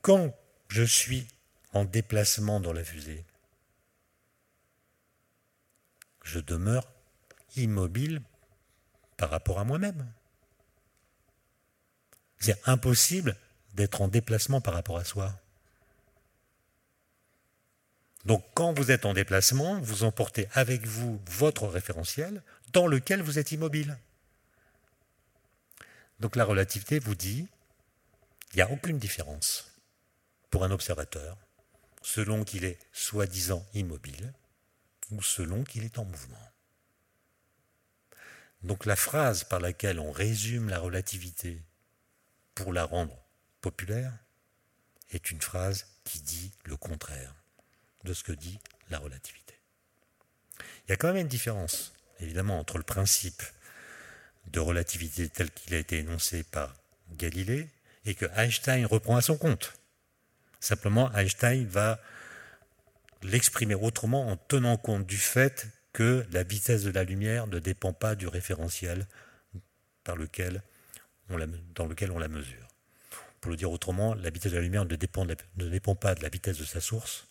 [0.00, 0.34] quand
[0.68, 1.26] je suis
[1.72, 3.24] en déplacement dans la fusée,
[6.22, 6.86] je demeure
[7.56, 8.22] immobile
[9.16, 10.06] par rapport à moi-même.
[12.38, 13.36] C'est impossible
[13.74, 15.32] d'être en déplacement par rapport à soi.
[18.24, 23.38] Donc quand vous êtes en déplacement, vous emportez avec vous votre référentiel dans lequel vous
[23.38, 23.98] êtes immobile.
[26.20, 27.46] Donc la relativité vous dit,
[28.52, 29.72] il n'y a aucune différence
[30.50, 31.36] pour un observateur
[32.02, 34.32] selon qu'il est soi-disant immobile
[35.10, 36.52] ou selon qu'il est en mouvement.
[38.62, 41.60] Donc la phrase par laquelle on résume la relativité
[42.54, 43.16] pour la rendre
[43.60, 44.12] populaire
[45.10, 47.34] est une phrase qui dit le contraire
[48.04, 48.58] de ce que dit
[48.90, 49.58] la relativité.
[50.86, 53.42] Il y a quand même une différence, évidemment, entre le principe
[54.46, 56.74] de relativité tel qu'il a été énoncé par
[57.16, 57.68] Galilée
[58.04, 59.74] et que Einstein reprend à son compte.
[60.60, 62.00] Simplement, Einstein va
[63.22, 67.92] l'exprimer autrement en tenant compte du fait que la vitesse de la lumière ne dépend
[67.92, 69.06] pas du référentiel
[70.04, 70.62] par lequel
[71.28, 71.38] on
[71.74, 72.68] dans lequel on la mesure.
[73.40, 76.58] Pour le dire autrement, la vitesse de la lumière ne dépend pas de la vitesse
[76.58, 77.26] de sa source,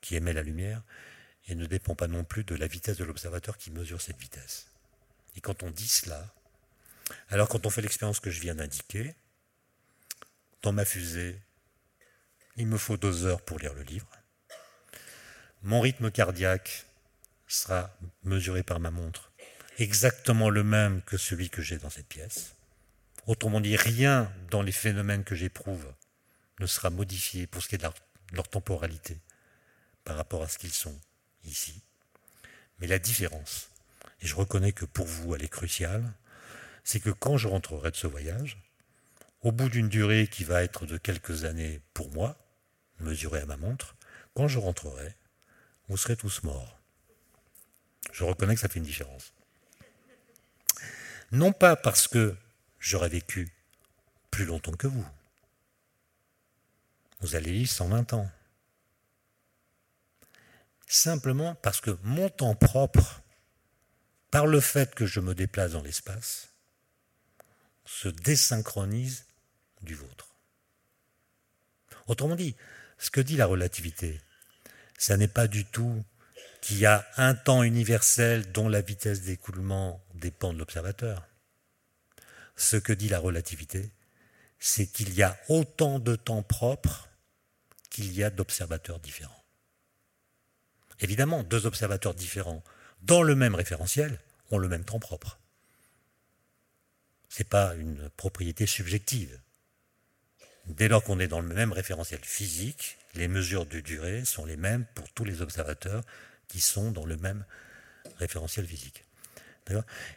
[0.00, 0.82] qui émet la lumière,
[1.48, 4.66] et ne dépend pas non plus de la vitesse de l'observateur qui mesure cette vitesse.
[5.36, 6.32] Et quand on dit cela,
[7.28, 9.14] alors quand on fait l'expérience que je viens d'indiquer,
[10.62, 11.38] dans ma fusée,
[12.56, 14.06] il me faut deux heures pour lire le livre.
[15.62, 16.86] Mon rythme cardiaque
[17.46, 19.32] sera mesuré par ma montre,
[19.78, 22.54] exactement le même que celui que j'ai dans cette pièce.
[23.26, 25.92] Autrement dit, rien dans les phénomènes que j'éprouve
[26.58, 27.88] ne sera modifié pour ce qui est de
[28.32, 29.18] leur, temporalité
[30.04, 30.98] par rapport à ce qu'ils sont
[31.44, 31.82] ici.
[32.78, 33.68] Mais la différence,
[34.20, 36.12] et je reconnais que pour vous elle est cruciale,
[36.84, 38.58] c'est que quand je rentrerai de ce voyage,
[39.42, 42.36] au bout d'une durée qui va être de quelques années pour moi,
[43.00, 43.96] mesurée à ma montre,
[44.34, 45.14] quand je rentrerai,
[45.88, 46.78] vous serez tous morts.
[48.12, 49.32] Je reconnais que ça fait une différence.
[51.32, 52.36] Non pas parce que
[52.78, 53.48] j'aurais vécu
[54.30, 55.06] plus longtemps que vous.
[57.20, 58.30] Vous allez vivre 120 ans.
[60.94, 63.22] Simplement parce que mon temps propre,
[64.30, 66.50] par le fait que je me déplace dans l'espace,
[67.86, 69.24] se désynchronise
[69.80, 70.34] du vôtre.
[72.08, 72.56] Autrement dit,
[72.98, 74.20] ce que dit la relativité,
[74.98, 76.04] ça n'est pas du tout
[76.60, 81.26] qu'il y a un temps universel dont la vitesse d'écoulement dépend de l'observateur.
[82.54, 83.90] Ce que dit la relativité,
[84.58, 87.08] c'est qu'il y a autant de temps propre
[87.88, 89.41] qu'il y a d'observateurs différents.
[91.00, 92.62] Évidemment, deux observateurs différents
[93.02, 94.18] dans le même référentiel
[94.50, 95.38] ont le même temps propre.
[97.28, 99.40] Ce n'est pas une propriété subjective.
[100.66, 104.56] Dès lors qu'on est dans le même référentiel physique, les mesures de durée sont les
[104.56, 106.02] mêmes pour tous les observateurs
[106.48, 107.44] qui sont dans le même
[108.18, 109.04] référentiel physique.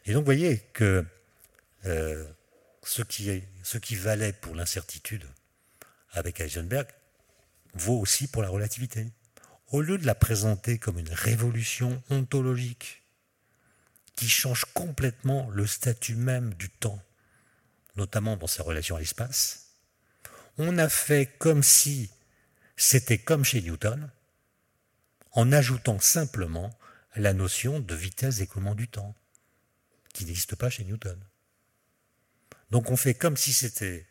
[0.05, 1.05] Et donc vous voyez que
[1.85, 2.25] euh,
[2.83, 5.25] ce, qui ce qui valait pour l'incertitude
[6.11, 6.87] avec Heisenberg
[7.73, 9.07] vaut aussi pour la relativité.
[9.71, 13.03] Au lieu de la présenter comme une révolution ontologique
[14.15, 17.01] qui change complètement le statut même du temps,
[17.95, 19.71] notamment dans sa relation à l'espace,
[20.57, 22.09] on a fait comme si
[22.77, 24.09] c'était comme chez Newton,
[25.31, 26.77] en ajoutant simplement
[27.15, 29.15] la notion de vitesse d'écoulement du temps,
[30.13, 31.19] qui n'existe pas chez Newton.
[32.71, 34.05] Donc on fait comme si c'était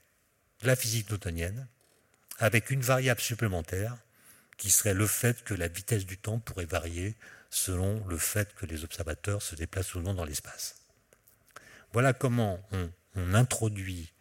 [0.62, 1.67] la physique newtonienne,
[2.38, 3.97] avec une variable supplémentaire,
[4.57, 7.17] qui serait le fait que la vitesse du temps pourrait varier
[7.51, 10.77] selon le fait que les observateurs se déplacent ou non dans l'espace.
[11.93, 12.90] Voilà comment on,
[13.35, 14.12] introduit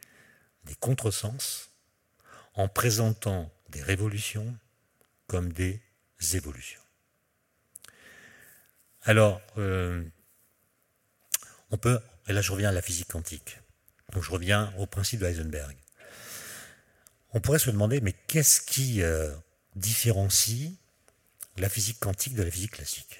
[0.65, 1.71] des contresens
[2.53, 4.55] en présentant des révolutions
[5.25, 5.81] comme des
[6.33, 6.79] évolutions.
[9.01, 10.03] Alors, euh,
[11.71, 13.59] on peut, et là je reviens à la physique quantique,
[14.11, 15.75] donc je reviens au principe de Heisenberg.
[17.31, 19.33] On pourrait se demander, mais qu'est-ce qui euh,
[19.75, 20.73] différencie
[21.57, 23.19] la physique quantique de la physique classique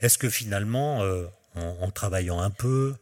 [0.00, 2.96] Est-ce que finalement, euh, en, travaillant un peu,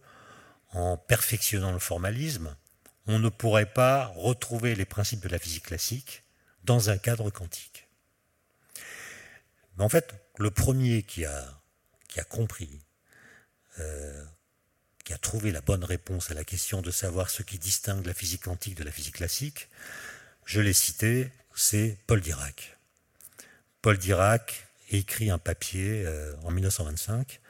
[0.72, 2.57] en perfectionnant le formalisme,
[3.07, 6.25] on ne pourrait pas retrouver les principes de la physique classique
[6.64, 7.88] dans un cadre quantique?
[9.77, 11.61] Mais en fait, le premier qui a,
[12.29, 12.81] compris,
[13.79, 14.25] euh,
[15.05, 18.14] qui a trouvé la bonne réponse à la question de savoir ce qui distingue la
[18.14, 19.68] physique quantique de la physique classique,
[20.44, 22.77] je l'ai cité, c'est Paul Dirac.
[23.81, 27.40] Paul Dirac écrit un papier euh, en 1925.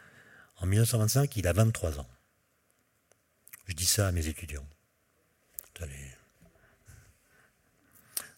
[0.58, 2.08] En 1925, il a 23 ans.
[3.66, 4.66] Je dis ça à mes étudiants.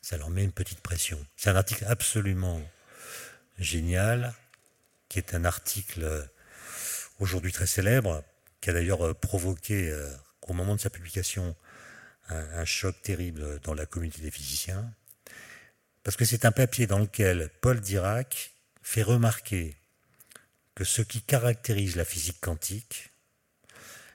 [0.00, 1.24] Ça leur met une petite pression.
[1.36, 2.62] C'est un article absolument
[3.58, 4.34] génial,
[5.10, 6.24] qui est un article euh,
[7.20, 8.24] aujourd'hui très célèbre,
[8.62, 9.94] qui a d'ailleurs euh, provoqué
[10.42, 11.54] au moment de sa publication
[12.30, 14.90] un, choc terrible dans la communauté des physiciens,
[16.04, 19.76] parce que c'est un papier dans lequel Paul Dirac fait remarquer
[20.74, 23.10] que ce qui caractérise la physique quantique,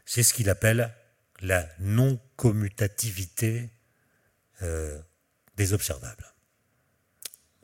[0.05, 0.93] c'est ce qu'il appelle
[1.41, 3.69] la non-commutativité
[4.61, 4.99] euh,
[5.57, 6.33] des observables.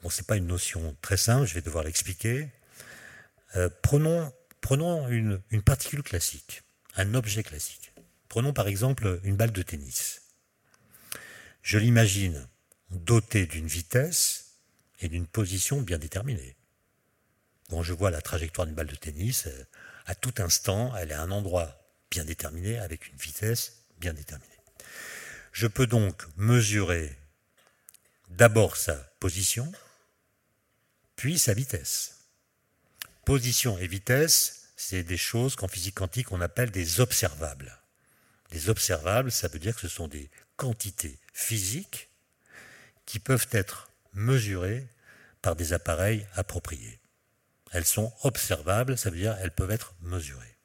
[0.01, 2.49] Bon, ce n'est pas une notion très simple, je vais devoir l'expliquer.
[3.55, 4.31] Euh, prenons,
[5.07, 6.63] une particule classique,
[6.95, 7.93] un objet classique.
[8.27, 10.21] Prenons par exemple une balle de tennis.
[11.63, 12.47] Je l'imagine
[12.91, 14.57] dotée d'une vitesse
[14.99, 16.55] et d'une position bien déterminée.
[17.69, 19.65] Quand je vois la trajectoire d'une balle de tennis, euh,
[20.05, 21.79] à tout instant, elle est à un endroit
[22.09, 24.49] bien déterminé avec une vitesse bien déterminée.
[25.51, 27.15] Je peux donc mesurer
[28.29, 29.71] d'abord sa position,
[31.15, 32.21] puis sa vitesse.
[33.25, 37.77] Position et vitesse, c'est des choses qu'en physique quantique on appelle des observables.
[38.51, 42.08] Les observables, ça veut dire que ce sont des quantités physiques
[43.09, 44.87] qui peuvent être mesurées
[45.41, 46.99] par des appareils appropriés.
[47.71, 50.55] Elles sont observables, ça veut dire elles peuvent être mesurées.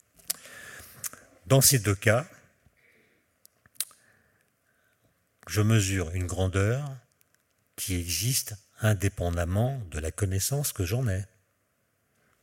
[1.47, 2.29] Dans ces deux cas,
[5.49, 6.87] je mesure une grandeur
[7.77, 11.25] qui existe indépendamment de la connaissance que j'en ai.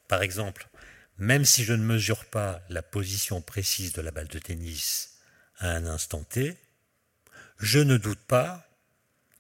[0.08, 0.68] Par exemple,
[1.20, 5.20] même si je ne mesure pas la position précise de la balle de tennis
[5.60, 6.58] à un instant T,
[7.60, 8.68] je ne doute pas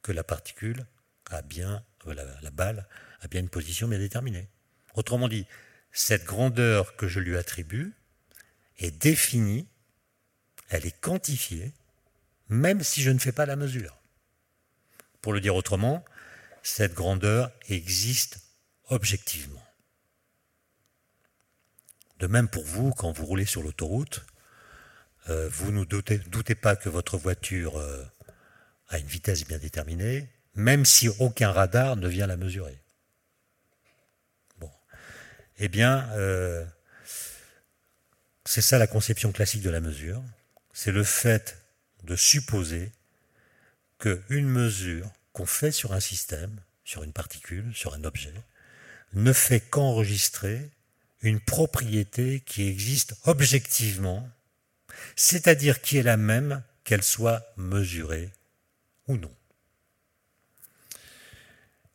[0.01, 0.85] que la particule
[1.29, 2.87] a bien, euh, la, balle
[3.21, 4.49] a bien une position bien déterminée.
[4.95, 5.45] Autrement dit,
[5.91, 7.93] cette grandeur que je lui attribue
[8.79, 9.67] est définie,
[10.69, 11.73] elle est quantifiée,
[12.49, 13.97] même si je ne fais pas la mesure.
[15.21, 16.03] Pour le dire autrement,
[16.63, 18.41] cette grandeur existe
[18.89, 19.63] objectivement.
[22.19, 24.25] De même pour vous, quand vous roulez sur l'autoroute,
[25.29, 28.03] euh, vous ne doutez, pas que votre voiture euh,
[28.91, 32.77] a une vitesse bien déterminée, même si aucun radar ne vient la mesurer.
[34.59, 34.71] Bon.
[35.57, 36.63] Eh bien, euh,
[38.45, 40.21] c'est ça la conception classique de la mesure.
[40.73, 41.57] C'est le fait
[42.03, 42.91] de supposer
[43.97, 48.33] qu'une mesure qu'on fait sur un système, sur une particule, sur un objet,
[49.13, 50.69] ne fait qu'enregistrer
[51.21, 54.29] une propriété qui existe objectivement
[55.15, 58.29] c'est-à-dire qui est la même qu'elle soit mesurée
[59.15, 59.33] non.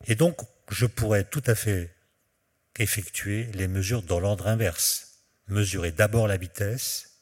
[0.05, 1.93] Et donc, je pourrais tout à fait
[2.77, 5.21] effectuer les mesures dans l'ordre inverse.
[5.47, 7.21] Mesurer d'abord la vitesse,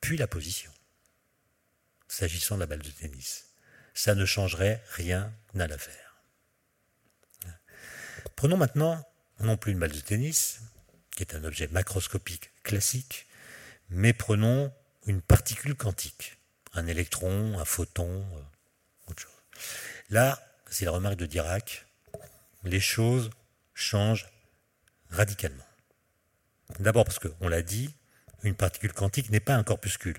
[0.00, 0.72] puis la position,
[2.08, 3.46] s'agissant de la balle de tennis.
[3.92, 6.22] Ça ne changerait rien à l'affaire.
[8.36, 9.04] Prenons maintenant
[9.40, 10.60] non plus une balle de tennis,
[11.10, 13.26] qui est un objet macroscopique classique,
[13.88, 14.72] mais prenons
[15.06, 16.38] une particule quantique,
[16.72, 18.42] un électron, un photon, euh.
[20.10, 21.86] Là, c'est la remarque de Dirac,
[22.64, 23.30] les choses
[23.74, 24.28] changent
[25.10, 25.64] radicalement.
[26.78, 27.94] D'abord parce qu'on l'a dit,
[28.42, 30.18] une particule quantique n'est pas un corpuscule.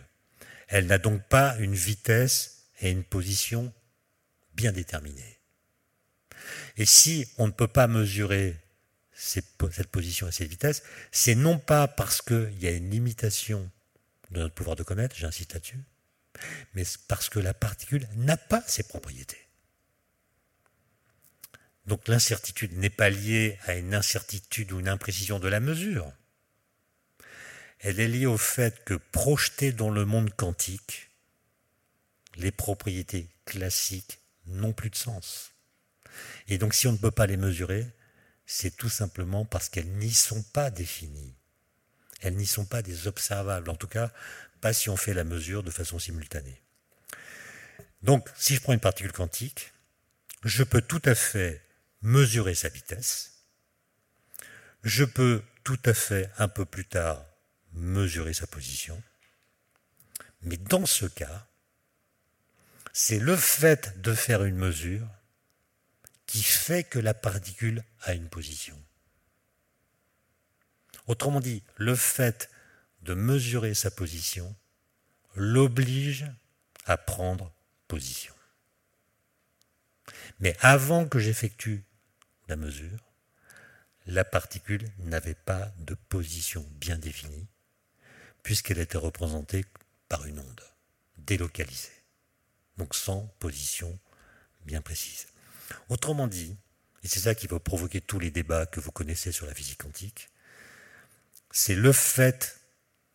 [0.67, 3.73] Elle n'a donc pas une vitesse et une position
[4.53, 5.39] bien déterminées.
[6.77, 8.57] Et si on ne peut pas mesurer
[9.13, 13.69] cette position et cette vitesse, c'est non pas parce qu'il y a une limitation
[14.31, 15.79] de notre pouvoir de connaître, j'insiste là-dessus,
[16.73, 19.47] mais parce que la particule n'a pas ces propriétés.
[21.85, 26.11] Donc l'incertitude n'est pas liée à une incertitude ou une imprécision de la mesure.
[27.79, 31.09] Elle est liée au fait que projetées dans le monde quantique,
[32.35, 35.51] les propriétés classiques n'ont plus de sens.
[36.47, 37.87] Et donc si on ne peut pas les mesurer,
[38.45, 41.35] c'est tout simplement parce qu'elles n'y sont pas définies
[42.21, 44.11] elles n'y sont pas des observables, en tout cas
[44.61, 46.61] pas si on fait la mesure de façon simultanée.
[48.03, 49.73] Donc, si je prends une particule quantique,
[50.43, 51.61] je peux tout à fait
[52.01, 53.45] mesurer sa vitesse,
[54.83, 57.25] je peux tout à fait un peu plus tard
[57.73, 59.01] mesurer sa position,
[60.41, 61.47] mais dans ce cas,
[62.93, 65.07] c'est le fait de faire une mesure
[66.25, 68.81] qui fait que la particule a une position.
[71.07, 72.49] Autrement dit, le fait
[73.01, 74.55] de mesurer sa position
[75.35, 76.25] l'oblige
[76.85, 77.51] à prendre
[77.87, 78.33] position.
[80.39, 81.83] Mais avant que j'effectue
[82.47, 82.99] la mesure,
[84.07, 87.47] la particule n'avait pas de position bien définie,
[88.43, 89.65] puisqu'elle était représentée
[90.09, 90.63] par une onde
[91.17, 92.03] délocalisée,
[92.77, 93.97] donc sans position
[94.65, 95.27] bien précise.
[95.89, 96.57] Autrement dit,
[97.03, 99.83] et c'est ça qui va provoquer tous les débats que vous connaissez sur la physique
[99.83, 100.29] quantique,
[101.51, 102.60] c'est le fait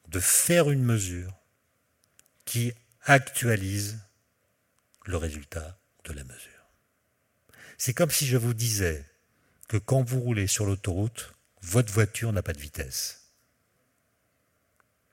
[0.08, 1.32] de faire une mesure
[2.44, 3.98] qui actualise
[5.04, 6.50] le résultat de la mesure.
[7.78, 9.04] C'est comme si je vous disais
[9.68, 11.32] que quand vous roulez sur l'autoroute,
[11.62, 13.32] votre voiture n'a pas de vitesse.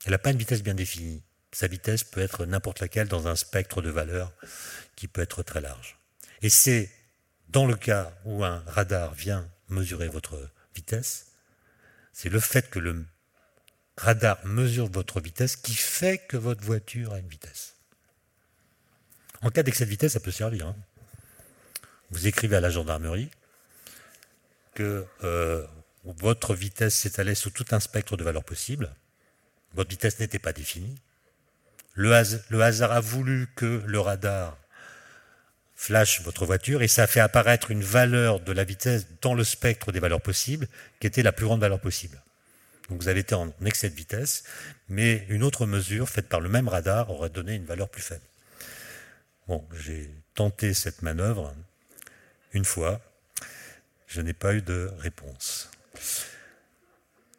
[0.05, 1.23] Elle n'a pas une vitesse bien définie.
[1.51, 4.33] Sa vitesse peut être n'importe laquelle dans un spectre de valeurs
[4.95, 5.97] qui peut être très large.
[6.41, 6.91] Et c'est
[7.49, 11.27] dans le cas où un radar vient mesurer votre vitesse,
[12.11, 13.05] c'est le fait que le
[13.97, 17.75] radar mesure votre vitesse qui fait que votre voiture a une vitesse.
[19.41, 20.67] En cas d'excès de vitesse, ça peut servir.
[20.67, 20.75] Hein.
[22.11, 23.29] vous écrivez à la gendarmerie
[24.73, 25.65] que euh,
[26.03, 28.89] votre vitesse s'étalait sous tout un spectre de valeurs possibles,
[29.73, 30.95] votre vitesse n'était pas définie,
[31.95, 32.13] le,
[32.61, 34.57] hasard a voulu que le radar
[35.75, 39.43] flash votre voiture et ça a fait apparaître une valeur de la vitesse dans le
[39.43, 40.67] spectre des valeurs possibles
[40.99, 42.22] qui était la plus grande valeur possible.
[42.89, 44.43] Donc vous avez été en excès de vitesse,
[44.89, 48.25] mais une autre mesure faite par le même radar aurait donné une valeur plus faible.
[49.47, 51.53] Bon, j'ai tenté cette manœuvre
[52.53, 53.01] une fois,
[54.07, 55.69] je n'ai pas eu de réponse.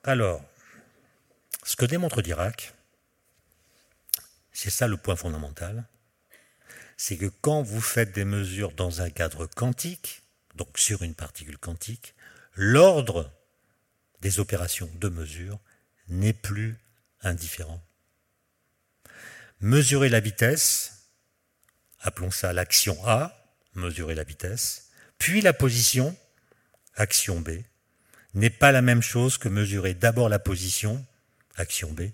[0.03, 0.43] Alors,
[1.63, 2.75] ce que démontre Dirac,
[4.53, 5.85] c'est ça le point fondamental,
[6.97, 10.23] c'est que quand vous faites des mesures dans un cadre quantique,
[10.55, 12.15] donc sur une particule quantique,
[12.55, 13.33] l'ordre
[14.25, 15.61] des opérations de mesure
[16.09, 16.79] n'est plus
[17.21, 17.85] indifférent.
[19.61, 21.11] Mesurer la vitesse,
[22.01, 23.37] appelons ça l'action A,
[23.75, 26.17] mesurer la vitesse, puis la position,
[26.95, 27.51] action B,
[28.33, 31.05] n'est pas la même chose que mesurer d'abord la position,
[31.57, 32.05] action B,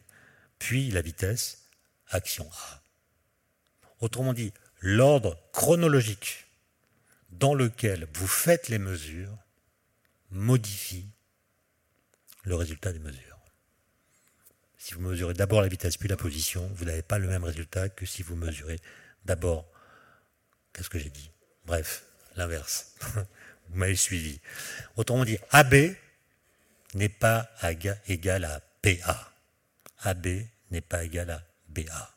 [0.59, 1.63] puis la vitesse,
[2.09, 2.83] action A.
[4.01, 6.49] Autrement dit, l'ordre chronologique
[7.31, 9.39] dans lequel vous faites les mesures
[10.33, 11.07] modifie
[12.45, 13.39] le résultat des mesures.
[14.79, 17.89] Si vous mesurez d'abord la vitesse puis la position, vous n'avez pas le même résultat
[17.91, 18.81] que si vous mesurez
[19.25, 19.71] d'abord,
[20.73, 21.31] qu'est-ce que j'ai dit?
[21.67, 22.05] Bref,
[22.37, 22.95] l'inverse.
[23.69, 24.41] vous m'avez suivi.
[24.97, 25.95] Autrement dit, AB
[26.95, 27.51] n'est pas
[28.09, 29.33] égal à PA.
[30.03, 30.27] AB
[30.71, 32.17] n'est pas égal à BA.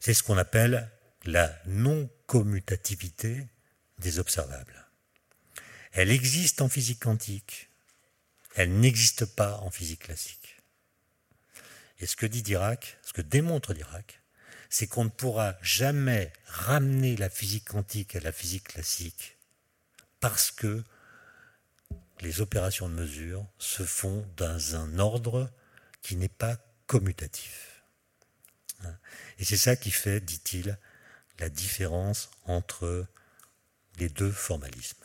[0.00, 0.90] C'est ce qu'on appelle
[1.24, 3.46] la non-commutativité
[3.98, 4.86] des observables.
[5.92, 7.70] Elle existe en physique quantique,
[8.56, 10.56] elle n'existe pas en physique classique.
[11.98, 14.20] Et ce que dit Dirac, ce que démontre Dirac,
[14.70, 19.36] c'est qu'on ne pourra jamais ramener la physique quantique à la physique classique
[20.20, 20.82] parce que
[22.20, 25.50] les opérations de mesure se font dans un ordre
[26.02, 27.84] qui n'est pas commutatif.
[29.38, 30.78] Et c'est ça qui fait, dit-il,
[31.38, 33.06] la différence entre
[33.98, 35.04] les deux formalismes.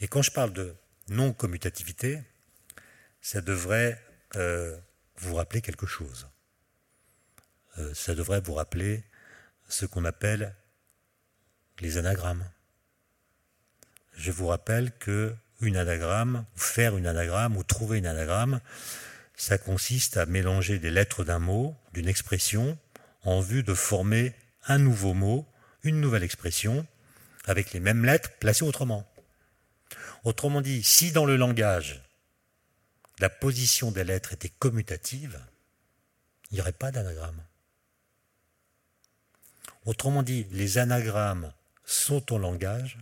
[0.00, 0.74] Et quand je parle de
[1.08, 2.22] non-commutativité,
[3.20, 4.00] ça devrait
[4.36, 4.76] euh,
[5.16, 6.28] vous rappeler quelque chose.
[7.78, 9.04] Euh, ça devrait vous rappeler
[9.68, 10.54] ce qu'on appelle
[11.80, 12.44] les anagrammes.
[14.14, 18.60] Je vous rappelle que une anagramme, faire une anagramme ou trouver une anagramme,
[19.36, 22.78] ça consiste à mélanger des lettres d'un mot, d'une expression,
[23.22, 24.34] en vue de former
[24.66, 25.46] un nouveau mot,
[25.82, 26.86] une nouvelle expression,
[27.44, 29.08] avec les mêmes lettres placées autrement.
[30.24, 32.02] Autrement dit, si dans le langage,
[33.18, 35.40] la position des lettres était commutative,
[36.50, 37.42] il n'y aurait pas d'anagramme.
[39.84, 41.52] Autrement dit, les anagrammes
[41.84, 42.98] sont au langage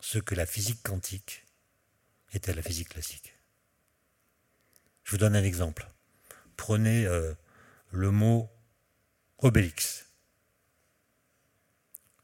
[0.00, 1.44] ce que la physique quantique
[2.32, 3.34] était à la physique classique.
[5.04, 5.88] Je vous donne un exemple.
[6.56, 7.34] Prenez euh,
[7.90, 8.50] le mot
[9.38, 10.06] Obélix.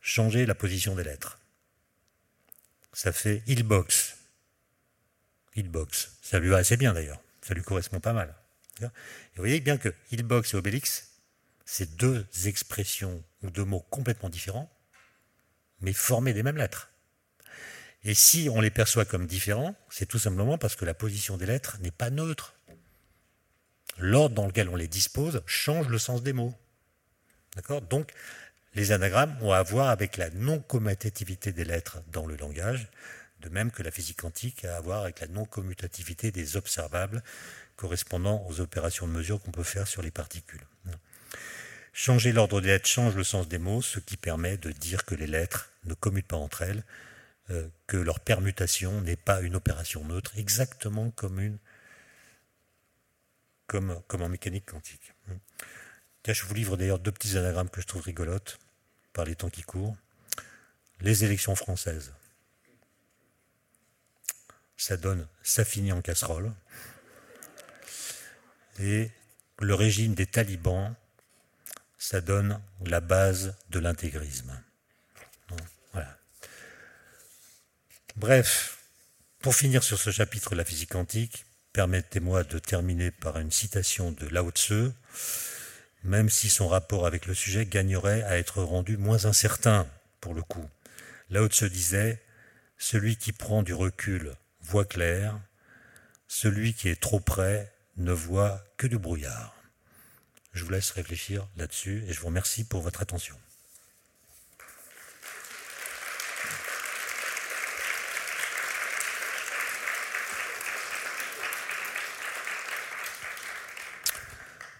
[0.00, 1.38] Changez la position des lettres.
[2.92, 4.16] Ça fait Hillbox.
[5.56, 6.16] Hillbox.
[6.22, 7.20] Ça lui va assez bien d'ailleurs.
[7.42, 8.34] Ça lui correspond pas mal.
[8.80, 8.86] Et
[9.36, 11.10] vous voyez bien que Hillbox et Obélix,
[11.64, 14.70] c'est deux expressions ou deux mots complètement différents,
[15.80, 16.90] mais formés des mêmes lettres.
[18.04, 21.46] Et si on les perçoit comme différents, c'est tout simplement parce que la position des
[21.46, 22.54] lettres n'est pas neutre.
[23.98, 26.54] L'ordre dans lequel on les dispose change le sens des mots.
[27.54, 27.82] D'accord?
[27.82, 28.12] Donc,
[28.74, 32.88] les anagrammes ont à voir avec la non-commutativité des lettres dans le langage,
[33.42, 37.22] de même que la physique quantique a à voir avec la non-commutativité des observables
[37.76, 40.64] correspondant aux opérations de mesure qu'on peut faire sur les particules.
[41.92, 45.14] Changer l'ordre des lettres change le sens des mots, ce qui permet de dire que
[45.14, 46.84] les lettres ne commutent pas entre elles,
[47.50, 51.58] euh, que leur permutation n'est pas une opération neutre, exactement comme,
[53.68, 55.12] en mécanique quantique
[56.30, 58.58] je vous livre d'ailleurs deux petits anagrammes que je trouve rigolotes
[59.12, 59.96] par les temps qui courent.
[61.00, 62.12] Les élections françaises.
[64.82, 66.52] Ça donne ça finit en casserole.
[68.80, 69.12] Et
[69.60, 70.92] le régime des talibans,
[71.98, 74.60] ça donne la base de l'intégrisme.
[75.92, 76.18] Voilà.
[78.16, 78.78] Bref,
[79.38, 84.10] pour finir sur ce chapitre de la physique quantique, permettez-moi de terminer par une citation
[84.10, 84.92] de Lao Tse
[86.02, 89.86] même si son rapport avec le sujet gagnerait à être rendu moins incertain,
[90.20, 90.68] pour le coup.
[91.30, 92.20] Là se disait
[92.78, 95.38] Celui qui prend du recul voit clair,
[96.28, 99.54] celui qui est trop près ne voit que du brouillard.
[100.52, 103.36] Je vous laisse réfléchir là-dessus et je vous remercie pour votre attention.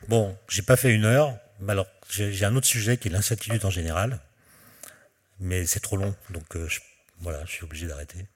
[0.09, 1.39] Bon, j'ai pas fait une heure.
[1.61, 4.21] mais Alors, j'ai un autre sujet qui est l'incertitude en général,
[5.39, 6.69] mais c'est trop long, donc euh,
[7.21, 8.27] voilà, je suis obligé d'arrêter.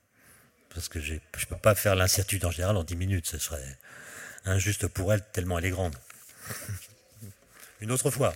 [0.76, 1.18] Parce que je ne
[1.48, 3.78] peux pas faire l'incertitude en général en 10 minutes, ce serait
[4.44, 5.94] injuste pour elle tellement elle est grande.
[7.80, 8.34] Une autre fois.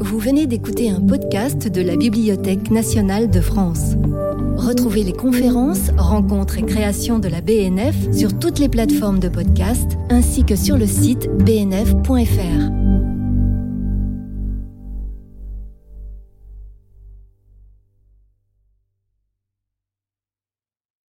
[0.00, 3.92] Vous venez d'écouter un podcast de la Bibliothèque nationale de France.
[4.56, 9.98] Retrouvez les conférences, rencontres et créations de la BNF sur toutes les plateformes de podcast
[10.08, 12.85] ainsi que sur le site bnf.fr.